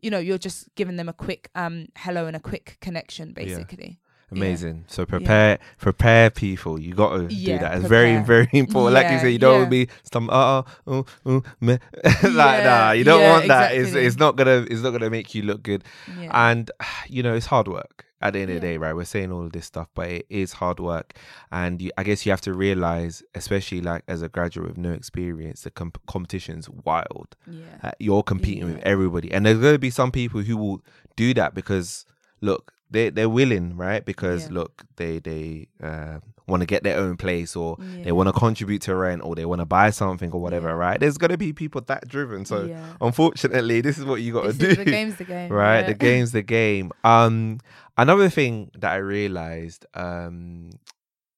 [0.00, 3.98] you know you're just giving them a quick um hello and a quick connection basically
[4.30, 4.84] Amazing.
[4.88, 6.78] So prepare, prepare people.
[6.80, 7.78] You got to Yeah, do that.
[7.78, 8.24] It's very, prepare.
[8.44, 8.94] very important.
[8.94, 9.68] like you Yeah, said, you don't yeah.
[9.68, 11.78] be some uh, uh, uh, meh.
[12.04, 12.90] like Yeah, nah.
[12.92, 13.72] You don't yeah, want that.
[13.72, 14.06] It's exactly.
[14.06, 15.82] it's not gonna it's not gonna make you look good.
[16.20, 16.70] yeah And
[17.08, 18.04] you know, it's hard work.
[18.20, 18.92] At the end of the day, right?
[18.96, 21.12] We're saying all of this stuff, but it is hard work.
[21.52, 24.90] And you, I guess you have to realize, especially like as a graduate with no
[24.90, 27.36] experience, the comp- competition's wild.
[27.48, 30.82] yeah Uh, you're competing with everybody, and there's going to be some people who will
[31.14, 32.04] do that because
[32.40, 34.04] look, they they're willing, right?
[34.04, 34.54] Because Yeah.
[34.58, 38.04] look, they they uh, want to get their own place, or Yeah.
[38.04, 40.74] they want to contribute to rent, or they want to buy something, or whatever, Yeah.
[40.74, 40.98] right?
[41.00, 42.44] There's to be people that driven.
[42.46, 42.70] So
[43.00, 44.74] unfortunately, this is what you got to do.
[44.74, 47.58] the game's the game right the game's the game um
[47.96, 50.70] another thing that i realized um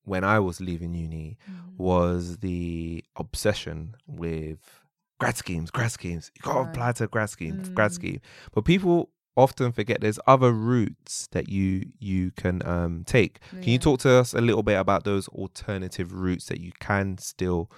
[0.04, 1.78] when i was leaving uni Mm.
[1.78, 4.58] was the obsession with
[5.18, 6.68] grad schemes grad schemes you gotta Right.
[6.68, 7.94] apply to grad scheme grad Mm.
[7.94, 8.20] scheme
[8.52, 13.78] but people often forget there's other routes that you you can um take can you
[13.78, 17.70] talk to us a little bit about those alternative routes that you can still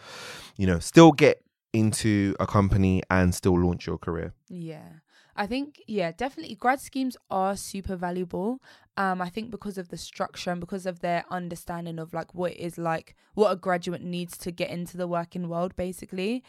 [0.57, 1.43] you know still get
[1.73, 4.89] into a company and still launch your career Yeah.
[5.35, 8.61] I think yeah, definitely grad schemes are super valuable.
[8.99, 12.53] Um I think because of the structure and because of their understanding of like what
[12.53, 16.43] it is like what a graduate needs to get into the working world basically.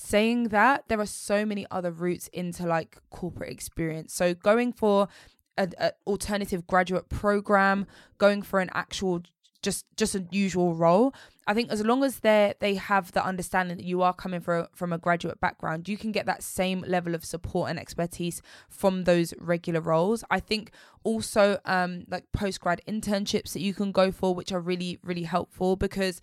[0.00, 4.14] Saying that there are so many other routes into like corporate experience.
[4.14, 5.08] So going for
[5.56, 5.72] an
[6.06, 7.84] alternative graduate program,
[8.16, 9.22] going for an actual
[9.60, 11.12] just just a usual role.
[11.48, 14.68] I think as long as they they have the understanding that you are coming from
[14.72, 19.02] from a graduate background, you can get that same level of support and expertise from
[19.02, 20.22] those regular roles.
[20.30, 20.70] I think
[21.02, 25.24] also um like post grad internships that you can go for, which are really really
[25.24, 26.20] helpful because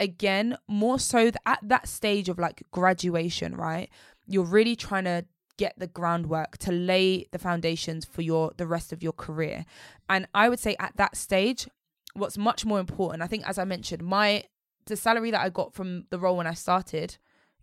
[0.00, 3.90] again more so th- at that stage of like graduation, right?
[4.26, 5.24] You're really trying to
[5.58, 9.64] get the groundwork to lay the foundations for your the rest of your career.
[10.08, 11.68] And I would say at that stage
[12.14, 14.44] what's much more important, I think, as I mentioned, my
[14.86, 17.16] the salary that I got from the role when I started,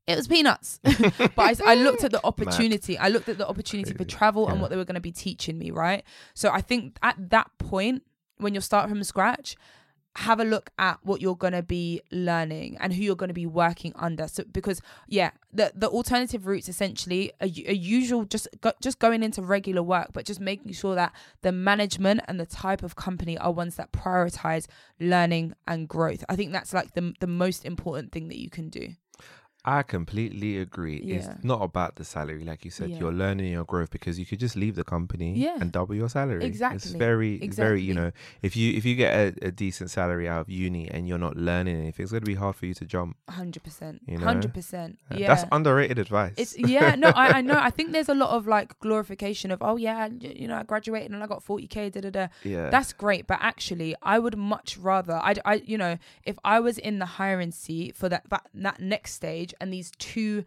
[0.08, 0.80] it was peanuts.
[0.84, 2.98] but I, I looked at the opportunity.
[2.98, 4.18] I looked at the opportunity for Crazy.
[4.18, 6.04] travel and what they were going to be teaching me, right?
[6.34, 8.04] So I think at that point,
[8.38, 9.58] when you're starting from scratch,
[10.16, 13.34] have a look at what you're going to be learning and who you're going to
[13.34, 14.28] be working under.
[14.28, 19.24] So because yeah the the alternative routes essentially a, a usual just go, just going
[19.24, 23.38] into regular work but just making sure that the management and the type of company
[23.38, 24.68] are ones that prioritize
[25.00, 26.24] learning and growth.
[26.28, 28.90] I think that's like the the most important thing that you can do
[29.66, 31.02] I completely agree.
[31.04, 31.16] Yeah.
[31.18, 32.90] It's not about the salary, like you said.
[32.92, 33.00] Yeah.
[33.00, 35.58] You're learning your growth because you could just leave the company Yeah.
[35.60, 36.38] and double your salary.
[36.38, 36.98] It's Exactly.
[36.98, 37.82] very, it's very.
[37.82, 41.08] You know, if you if you get a, a decent salary out of uni and
[41.08, 43.18] you're not learning anything, it's going to be hard for you to jump.
[43.30, 44.02] Hundred percent.
[44.20, 44.98] Hundred percent.
[45.12, 45.28] Uh, Yeah.
[45.28, 46.34] That's underrated advice.
[46.38, 47.58] It's yeah, no, I, I know.
[47.70, 51.12] I think there's a lot of like glorification of oh yeah, you know, I graduated
[51.12, 52.28] and I got 40k, da da da.
[52.44, 52.70] yeah.
[52.70, 56.78] That's great, but actually, I would much rather I, I you know, if I was
[56.78, 60.44] in the hiring seat for that that, that next stage and these two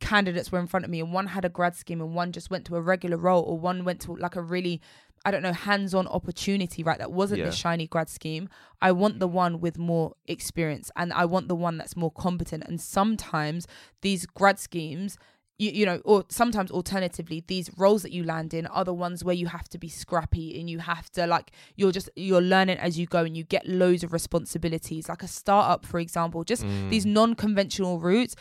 [0.00, 2.50] candidates were in front of me and one had a grad scheme and one just
[2.50, 4.80] went to a regular role or one went to like a really
[5.24, 7.46] I don't know hands-on opportunity right that wasn't Yeah.
[7.46, 8.48] the shiny grad scheme
[8.82, 12.64] I want the one with more experience and I want the one that's more competent
[12.66, 13.66] and sometimes
[14.02, 15.16] these grad schemes
[15.58, 19.22] you, you know or sometimes alternatively these roles that you land in are the ones
[19.24, 22.76] where you have to be scrappy and you have to like you're just you're learning
[22.78, 26.64] as you go and you get loads of responsibilities like a startup for example just
[26.90, 28.34] these non-conventional routes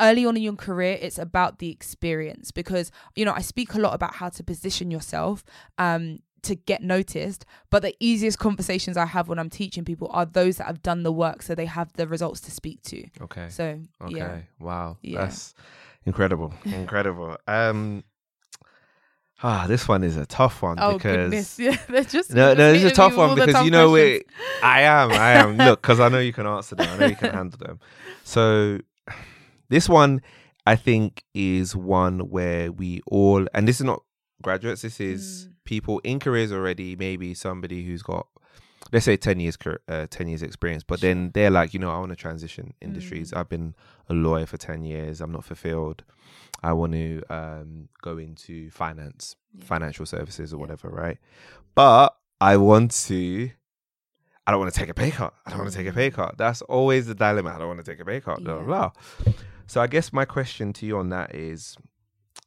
[0.00, 3.78] early on in your career it's about the experience because you know i speak a
[3.78, 5.44] lot about how to position yourself
[5.78, 10.24] um to get noticed but the easiest conversations i have when i'm teaching people are
[10.26, 13.48] those that have done the work so they have the results to speak to okay.
[13.48, 14.14] so Okay.
[14.16, 14.96] yeah Wow.
[15.02, 15.20] Yeah.
[15.20, 15.54] That's
[16.06, 16.54] incredible.
[16.64, 17.36] Incredible.
[17.46, 18.04] Um
[19.42, 22.72] Ah, this one is a tough one oh because goodness yeah they're just no, no,
[22.72, 24.20] it's a tough one because you know questions.
[24.22, 24.26] it.
[24.64, 25.56] I am, I am.
[25.66, 26.88] Look, because I know you can answer them.
[26.88, 27.78] I know you can handle them.
[28.24, 28.78] So,
[29.68, 30.22] this one
[30.66, 34.02] I think is one where we all, and this is not
[34.42, 34.80] graduates.
[34.82, 35.52] This is Mm.
[35.66, 36.96] people in careers already.
[36.96, 38.26] Maybe somebody who's got,
[38.92, 39.56] let's say, ten years,
[39.88, 43.30] uh, ten years experience, but then they're like, you know, I want to transition industries.
[43.32, 43.36] Mm.
[43.38, 43.74] I've been
[44.08, 45.20] a lawyer for ten years.
[45.20, 46.04] I'm not fulfilled.
[46.62, 49.64] I want to um, go into finance, Yeah.
[49.64, 50.60] financial services, or Yeah.
[50.62, 51.18] whatever, right?
[51.74, 53.50] But I want to.
[54.46, 55.34] I don't want to take a pay cut.
[55.44, 56.14] I don't want to take a pay Mm.
[56.14, 56.38] cut.
[56.38, 57.50] That's always the dilemma.
[57.54, 58.42] I don't want to take a pay cut.
[58.44, 58.90] Blah, blah,
[59.24, 59.32] blah.
[59.66, 61.76] So I guess my question to you on that is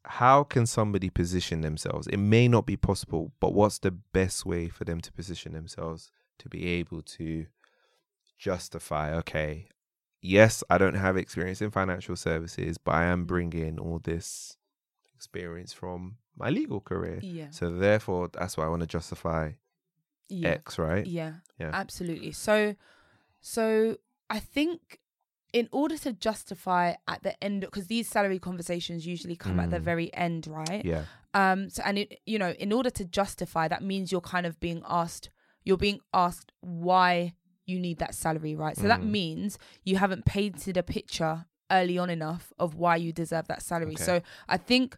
[0.05, 2.07] how can somebody position themselves?
[2.07, 6.09] It may not be possible, but what's the best way for them to position themselves
[6.39, 7.45] to be able to
[8.37, 9.67] justify, okay,
[10.21, 14.57] yes, I don't have experience in financial services, but I am bringing all this
[15.15, 17.19] experience from my legal career.
[17.21, 19.51] yeah So therefore, that's why I want to justify
[20.29, 21.05] yeah X, right?
[21.05, 21.71] Yeah, Yeah.
[21.73, 22.31] absolutely.
[22.31, 22.75] So,
[23.41, 23.97] so
[24.29, 24.99] I think
[25.51, 29.79] in order to justify at the end, because these salary conversations usually come at the
[29.79, 29.83] Mm.
[29.83, 30.85] very end, right?
[30.85, 31.05] Yeah.
[31.33, 31.69] Um.
[31.69, 34.83] So, and it, you know, in order to justify, that means you're kind of being
[34.87, 35.29] asked.
[35.63, 37.33] You're being asked why
[37.65, 38.75] you need that salary, right?
[38.75, 39.11] So that Mm.
[39.11, 43.93] means you haven't painted a picture early on enough of why you deserve that salary.
[43.93, 44.03] Okay.
[44.03, 44.97] So I think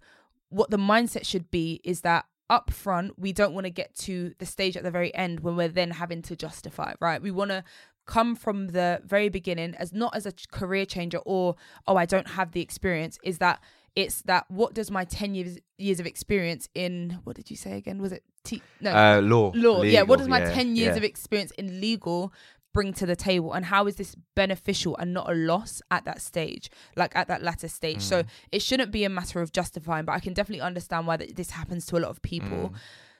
[0.49, 4.33] what the mindset should be is that up front we don't want to get to
[4.39, 7.49] the stage at the very end when we're then having to justify right we want
[7.49, 7.63] to
[8.05, 11.55] come from the very beginning as not as a career changer or
[11.87, 13.61] oh i don't have the experience is that
[13.95, 17.77] it's that what does my 10 years years of experience in what did you say
[17.77, 19.51] again was it T- no Uh, law.
[19.53, 20.97] law yeah what does my yeah, 10 years yeah.
[20.97, 22.33] of experience in legal
[22.73, 26.21] bring to the table and how is this beneficial and not a loss at that
[26.21, 28.01] stage like at that latter stage Mm.
[28.01, 31.35] so it shouldn't be a matter of justifying but i can definitely understand why th-
[31.35, 32.75] this happens to a lot of people Mm.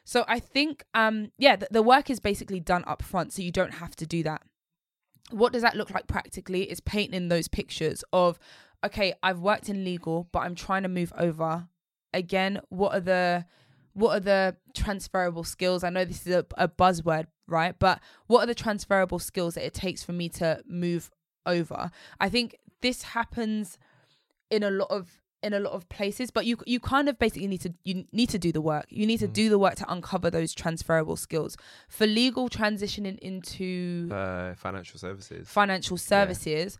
[0.05, 3.51] so i think um yeah the, the work is basically done up front so you
[3.51, 4.41] don't have to do that
[5.31, 8.39] what does that look like practically is painting those pictures of
[8.83, 11.67] okay i've worked in legal but i'm trying to move over.
[12.13, 13.45] Again what are the
[13.93, 15.83] what are the transferable skills?
[15.83, 17.75] I know this is a, a buzzword right?
[17.77, 21.09] But what are the transferable skills that it takes for me to move
[21.45, 21.91] over?
[22.19, 23.77] I think this happens
[24.49, 27.47] in a lot of in a lot of places but you you kind of basically
[27.47, 28.85] need to you need to do the work.
[28.89, 31.57] You need to do the work to uncover those transferable skills.
[31.89, 35.49] For legal transitioning into Uh, financial services.
[35.49, 36.77] financial services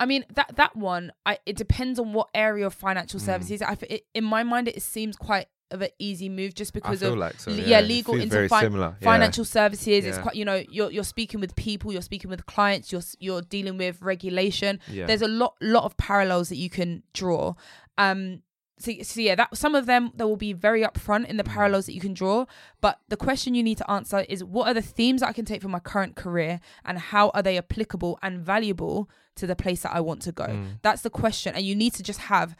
[0.00, 3.24] I mean that that one I it depends on what area of financial Mm.
[3.26, 7.02] services I it, in my mind it seems quite of an easy move just because
[7.02, 7.50] of like so.
[7.50, 8.92] Yeah, yeah, legal into fi- yeah.
[9.00, 12.92] financial services it's quite you know you're you're speaking with people you're speaking with clients
[12.92, 15.06] you're you're dealing with regulation Yeah.
[15.06, 17.54] there's a lot lot of parallels that you can draw
[17.98, 18.42] um
[18.78, 21.54] so, so yeah that some of them that will be very upfront in the Mm.
[21.54, 22.44] parallels that you can draw
[22.80, 25.44] but the question you need to answer is what are the themes that i can
[25.44, 29.82] take from my current career and how are they applicable and valuable to the place
[29.82, 30.78] that i want to go Mm.
[30.82, 32.54] that's the question and you need to just have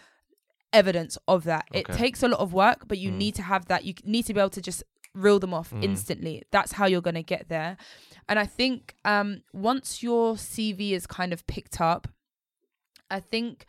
[0.72, 3.16] evidence of that it takes a lot of work but you Mm.
[3.16, 4.82] need to have that you need to be able to just
[5.14, 5.84] reel them off Mm.
[5.84, 7.76] instantly that's how you're going to get there
[8.28, 12.08] and i think um once your cv is kind of picked up
[13.10, 13.66] i think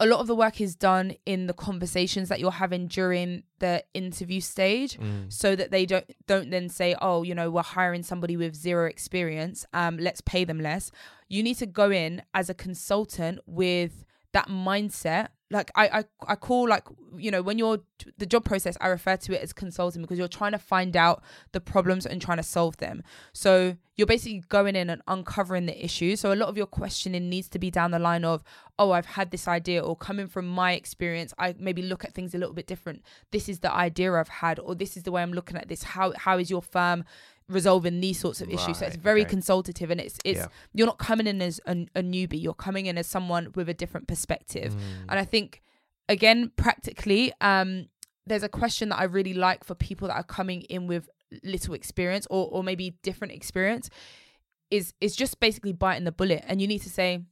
[0.00, 3.82] a lot of the work is done in the conversations that you're having during the
[3.94, 5.32] interview stage Mm.
[5.32, 8.86] so that they don't don't then say oh you know we're hiring somebody with zero
[8.86, 10.90] experience um let's pay them less
[11.28, 16.34] you need to go in as a consultant with that mindset like I, I i
[16.34, 16.84] call like
[17.16, 17.78] you know when you're
[18.18, 21.22] the job process i refer to it as consulting because you're trying to find out
[21.52, 23.02] the problems and trying to solve them.
[23.32, 27.28] So you're basically going in and uncovering the issue so a lot of your questioning
[27.28, 28.44] needs to be down the line of
[28.78, 32.34] oh i've had this idea or coming from my experience i maybe look at things
[32.34, 33.02] a little bit different.
[33.32, 35.82] This is the idea i've had or this is the way i'm looking at this.
[35.82, 37.04] How how is your firm
[37.48, 38.78] resolving these sorts of issues.
[38.78, 39.30] So it's very okay.
[39.30, 40.46] consultative, and it's it's Yeah.
[40.74, 42.40] you're not coming in as a, a newbie.
[42.40, 44.74] You're coming in as someone with a different perspective.
[44.74, 44.80] Mm.
[45.08, 45.62] And I think
[46.08, 47.88] again, practically, um,
[48.26, 51.08] there's a question that I really like for people that are coming in with
[51.42, 53.90] little experience or or maybe different experience.
[54.70, 57.24] Is is just basically biting the bullet, and you need to say.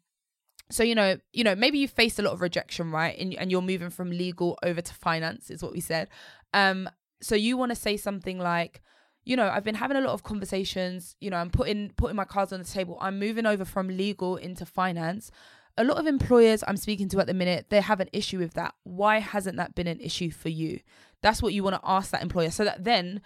[0.68, 3.16] So you know, you know, maybe you faced a lot of rejection, right?
[3.18, 6.08] And and you're moving from legal over to finance, is what we said.
[6.54, 6.88] Um,
[7.20, 8.82] so you want to say something like,
[9.26, 11.16] you know, I've been having a lot of conversations.
[11.20, 12.96] You know, I'm putting putting my cards on the table.
[13.00, 15.30] I'm moving over from legal into finance.
[15.76, 18.54] A lot of employers I'm speaking to at the minute, they have an issue with
[18.54, 18.74] that.
[18.84, 20.80] Why hasn't that been an issue for you?
[21.20, 23.20] That's what you want to ask that employer, so that then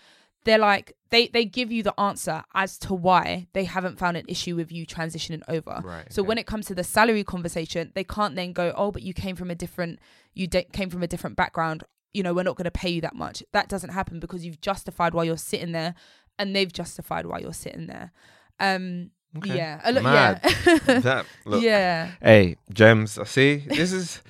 [0.44, 4.24] they're like they they give you the answer as to why they haven't found an
[4.26, 5.80] issue with you transitioning over.
[5.84, 6.28] Right, So okay.
[6.28, 9.36] when it comes to the salary conversation, they can't then go, "Oh, but you came
[9.36, 9.98] from a different
[10.32, 11.84] you de- came from a different background.
[12.12, 14.60] You know, we're not going to pay you that much." That doesn't happen because you've
[14.60, 15.94] justified why you're sitting there,
[16.38, 18.12] and they've justified why you're sitting there.
[18.58, 19.56] Um, Okay.
[19.56, 20.40] yeah, a lo- Mad.
[20.42, 21.62] yeah, that look.
[21.62, 23.16] yeah, Hey, gems.
[23.16, 23.58] I see.
[23.58, 24.22] This is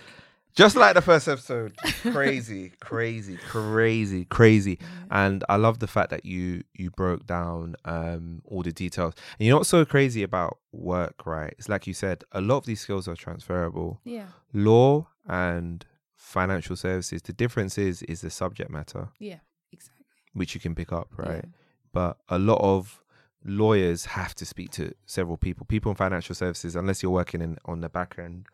[0.54, 1.74] just like the first episode.
[2.02, 4.78] Crazy, crazy, crazy, crazy.
[5.10, 9.14] And I love the fact that you you broke down um all the details.
[9.38, 11.54] And you know what's so crazy about work, right?
[11.58, 14.00] It's like you said, a lot of these skills are transferable.
[14.04, 15.86] yeah, Law and
[16.20, 17.22] financial services.
[17.22, 19.38] The difference is is the subject matter, yeah,
[19.72, 20.04] exactly.
[20.34, 21.44] which you can pick up, right?
[21.44, 21.50] Yeah.
[21.92, 23.02] but a lot of
[23.44, 27.56] lawyers have to speak to several people people in financial services unless you're working in
[27.64, 28.44] on the back end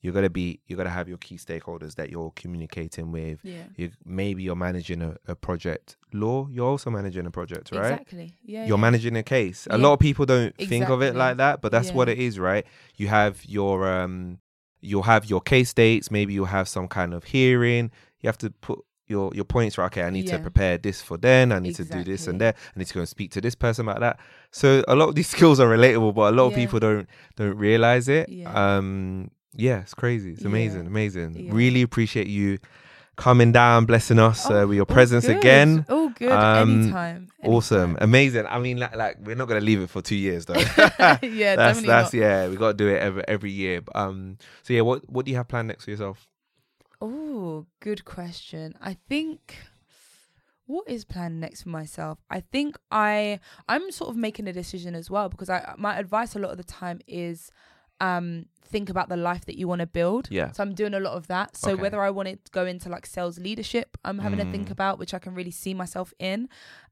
[0.00, 3.40] you're going to be you're going to have your key stakeholders that you're communicating with
[3.42, 3.64] Yeah.
[3.76, 8.32] you maybe you're managing a, a project law you're also managing a project right Exactly.
[8.44, 8.60] Yeah.
[8.66, 8.80] you're yeah.
[8.88, 9.82] managing a case a Yeah.
[9.84, 12.64] lot of people don't think of it like that but that's what it is right
[12.96, 14.38] you have your um
[14.82, 18.50] you'll have your case dates maybe you'll have some kind of hearing you have to
[18.50, 21.74] put your your points right okay i need to prepare this for then i need
[21.74, 22.62] to do this and Exactly.
[22.62, 24.18] that i need to go and speak to this person about that
[24.50, 27.56] so a lot of these skills are relatable but a lot of people don't don't
[27.56, 28.76] realize it Yeah.
[28.76, 30.88] um yeah it's crazy it's amazing Yeah.
[30.88, 31.50] amazing Yeah.
[31.54, 32.58] really appreciate you
[33.16, 35.36] coming down blessing us uh, Oh, with your presence good.
[35.36, 36.32] again Oh, good.
[36.32, 37.28] Um, anytime.
[37.44, 37.96] Awesome, anytime.
[38.00, 38.46] amazing.
[38.46, 40.54] I mean, like, like we're not gonna leave it for two years though.
[40.58, 42.20] yeah, that's definitely that's not.
[42.20, 42.48] yeah.
[42.48, 43.80] We gotta do it every every year.
[43.82, 44.38] But, um.
[44.62, 46.28] So yeah, what what do you have planned next for yourself?
[47.00, 48.74] Oh, good question.
[48.80, 49.56] I think
[50.66, 52.18] what is planned next for myself?
[52.30, 56.34] I think I I'm sort of making a decision as well because I my advice
[56.36, 57.50] a lot of the time is
[58.08, 58.26] um
[58.74, 60.28] think about the life that you want to build.
[60.30, 60.50] Yeah.
[60.52, 61.58] So I'm doing a lot of that.
[61.58, 61.82] So Okay.
[61.82, 64.76] whether I want to go into like sales leadership, I'm having to think Mm.
[64.76, 66.48] about which I can really see myself in.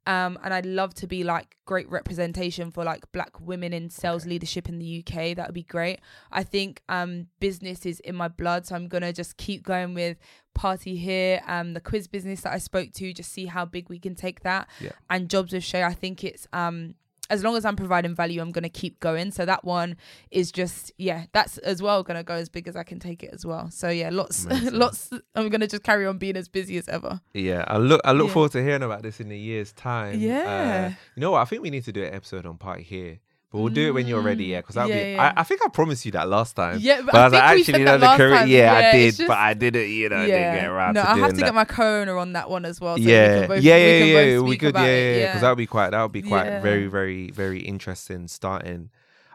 [0.06, 4.26] Um and I'd love to be like great representation for like black women in sales
[4.26, 5.32] leadership in the UK.
[5.36, 6.00] That would be great.
[6.40, 10.18] I think um business is in my blood, so I'm gonna just keep going with
[10.58, 13.98] PRTY HERE, um the quiz business that I spoke to, just see how big we
[13.98, 14.68] can take that.
[14.80, 14.92] Yeah.
[15.08, 16.94] And jobs with Shay, I think it's um
[17.30, 19.30] as long as I'm providing value, I'm gonna keep going.
[19.30, 19.96] So that one
[20.30, 23.30] is just yeah, that's as well gonna go as big as I can take it
[23.32, 23.70] as well.
[23.70, 27.20] So yeah, lots lots I'm gonna just carry on being as busy as ever.
[27.32, 28.32] Yeah, I look I look Yeah.
[28.34, 30.18] forward to hearing about this in a year's time.
[30.20, 30.90] Yeah.
[30.90, 31.40] Uh, you know what?
[31.40, 33.18] I think we need to do an episode on PRTY HERE.
[33.50, 34.60] But we'll do it when you're ready, yeah.
[34.60, 35.10] Because Mm, Yeah, be.
[35.12, 35.32] yeah.
[35.36, 36.78] I, I think I promised you that last time.
[36.80, 38.48] Yeah, but but I, I was like, actually, said you that know, the career, time.
[38.48, 41.10] yeah, I did, just- but I didn't, you know, I didn't get around no, to
[41.10, 41.44] I have to that.
[41.46, 42.96] get my co-owner on that one as well.
[42.96, 44.38] So yeah, can both, yeah, we yeah, yeah.
[44.40, 46.60] We could, yeah, yeah, because that would be quite, that would be quite Yeah.
[46.60, 48.28] very, very, very interesting.
[48.28, 48.90] Starting,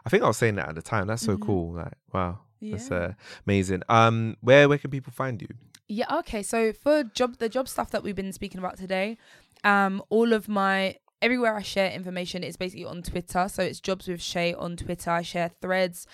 [0.06, 1.08] I think I was saying that at the time.
[1.08, 1.74] That's so cool.
[1.74, 2.94] Like, wow, that's Mm-hmm.
[2.94, 3.08] Yeah.
[3.08, 3.12] uh,
[3.46, 3.82] amazing.
[3.90, 5.48] Um, where where can people find you?
[5.88, 6.42] Yeah, okay.
[6.42, 9.18] So for job the job stuff that we've been speaking about today,
[9.62, 13.48] um, all of my everywhere I share information is basically on Twitter.
[13.48, 15.10] So it's jobs with Shay on Twitter.
[15.10, 16.06] I share threads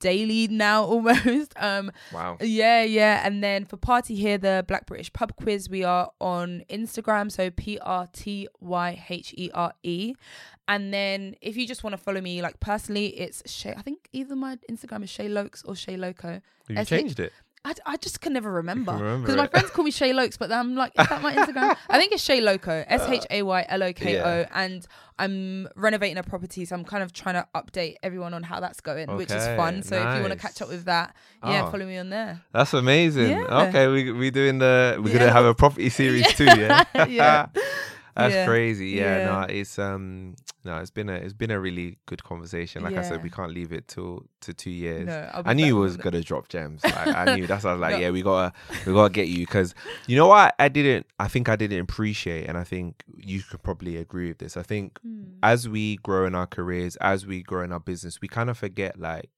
[0.00, 1.52] daily now almost.
[1.56, 2.36] Um Wow.
[2.40, 3.22] yeah, yeah.
[3.24, 7.30] And then for PRTY HERE, the Black British Pub Quiz, we are on Instagram.
[7.32, 10.14] So P R T Y H E R E.
[10.66, 13.74] And then if you just want to follow me like personally, it's Shay.
[13.76, 16.42] I think either my Instagram is Shay Lokes or Shay Loko.
[16.68, 17.32] Have you changed it?
[17.64, 20.74] I, I just can never remember because my friends call me Shay Lokes, but I'm
[20.76, 21.76] like, is that my Instagram?
[21.90, 24.86] I think it's Shay Loko, S H A Y L O K O, and
[25.18, 28.80] I'm renovating a property, so I'm kind of trying to update everyone on how that's
[28.80, 29.74] going, which is fun.
[29.78, 31.70] Okay, So if you want to catch up with that, yeah, Oh.
[31.70, 32.40] follow me on there.
[32.52, 33.30] That's amazing.
[33.30, 33.66] Yeah.
[33.68, 35.18] Okay, we we doing the we're Yeah.
[35.18, 36.44] gonna have a property series too.
[36.44, 36.84] Yeah.
[37.08, 37.46] Yeah.
[38.18, 38.44] That's Yeah.
[38.44, 38.88] crazy.
[38.88, 39.24] Yeah, Yeah.
[39.24, 42.82] no, it's um no, it's been a it's been a really good conversation.
[42.82, 45.06] Like I said, we can't leave it till to two years.
[45.06, 46.82] No, I knew you was gonna drop gems.
[46.84, 48.00] Like, I knew that's I was like, No.
[48.00, 48.52] yeah, we gotta
[48.84, 49.72] we gotta get you because
[50.08, 51.06] you know what I didn't.
[51.20, 54.56] I think I didn't appreciate, and I think you could probably agree with this.
[54.56, 55.24] I think Hmm.
[55.42, 58.58] as we grow in our careers, as we grow in our business, we kind of
[58.58, 59.30] forget like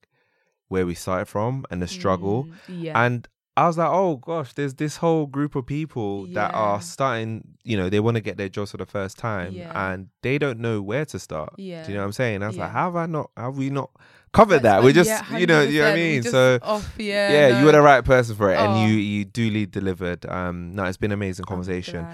[0.69, 2.45] where we started from and the struggle.
[2.45, 3.03] Mm, yeah.
[3.05, 3.27] And
[3.57, 7.75] I was like, oh gosh, there's this whole group of people that are starting, you
[7.75, 9.91] know, they want to get their jobs for the first time Yeah.
[9.93, 11.53] and they don't know where to start.
[11.57, 11.83] Yeah.
[11.83, 12.43] Do you know what I'm saying?
[12.43, 13.89] I was like, how have I not, have we not
[14.31, 14.83] covered that?
[14.83, 16.23] We're just, Yeah, you know, you know what I mean?
[16.23, 18.85] So, off, yeah, yeah, you were the right person for it and Oh.
[18.85, 20.25] you, you duly delivered.
[20.27, 22.07] Um, no, it's been an amazing conversation.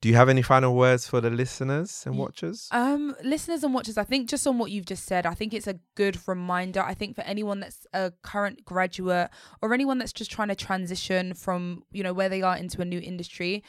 [0.00, 2.68] Do you have any final words for the listeners and watchers?
[2.70, 5.66] Um, listeners and watchers, I think just on what you've just said, I think it's
[5.66, 6.80] a good reminder.
[6.80, 9.28] I think for anyone that's a current graduate
[9.60, 12.86] or anyone that's just trying to transition from, you know, where they are into a
[12.86, 13.62] new industry,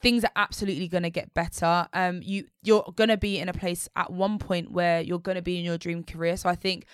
[0.00, 1.88] things are absolutely going to get better.
[1.92, 5.36] Um, you you're going to be in a place at one point where you're going
[5.36, 6.36] to be in your dream career.
[6.36, 6.86] So I think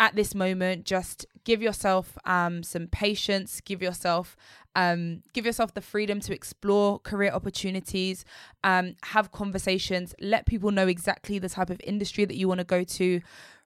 [0.00, 4.36] at this moment, just give yourself um some patience, give yourself
[4.76, 8.24] um give yourself the freedom to explore career opportunities,
[8.62, 12.64] um, have conversations, let people know exactly the type of industry that you want to
[12.64, 13.20] go to.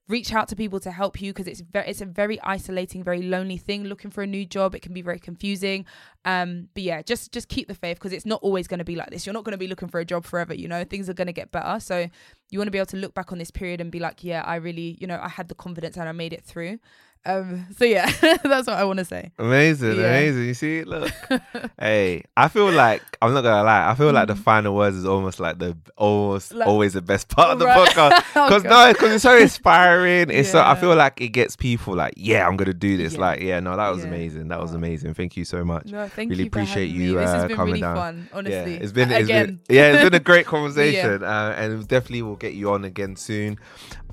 [0.08, 3.20] Reach out to people to help you because it's very it's a very isolating, very
[3.20, 3.84] lonely thing.
[3.84, 5.84] Looking for a new job, it can be very confusing.
[6.24, 8.96] Um, but yeah, just just keep the faith because it's not always going to be
[8.96, 9.26] like this.
[9.26, 10.54] You're not going to be looking for a job forever.
[10.54, 11.78] You know, things are going to get better.
[11.78, 12.08] So
[12.50, 14.42] you want to be able to look back on this period and be like, yeah,
[14.46, 16.78] I really, you know, I had the confidence and I made it through.
[17.26, 19.32] Um, so yeah, that's what I want to say.
[19.38, 20.06] Amazing, Yeah.
[20.06, 20.44] amazing.
[20.46, 21.10] You see, look,
[21.78, 23.90] hey, I feel like I'm not gonna lie.
[23.90, 26.58] I feel like the final words is almost like the almost Mm.
[26.58, 27.88] Like- always the best part of the Right.
[27.88, 28.24] podcast.
[28.36, 28.70] Oh, Because God.
[28.86, 30.30] no, because it's so inspiring.
[30.30, 33.14] It's so I feel like it gets people like, yeah, I'm gonna do this.
[33.14, 33.20] Yeah.
[33.20, 34.08] Like, yeah, no, that was Yeah.
[34.08, 34.48] amazing.
[34.48, 34.76] That was Oh.
[34.76, 35.14] amazing.
[35.14, 35.86] Thank you so much.
[35.86, 36.48] No, thank Really you.
[36.48, 37.96] appreciate you, uh, has been coming really down.
[37.96, 38.74] fun, honestly.
[38.74, 42.36] Yeah, it's been, it's been yeah, it's been a great conversation, uh, and definitely we'll
[42.36, 43.58] get you on again soon.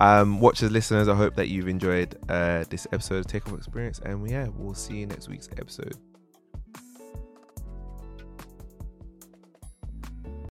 [0.01, 4.27] Um, watchers, listeners, I hope that you've enjoyed uh, this episode of Takeoff Experience, and
[4.29, 5.95] yeah, we'll see you next week's episode.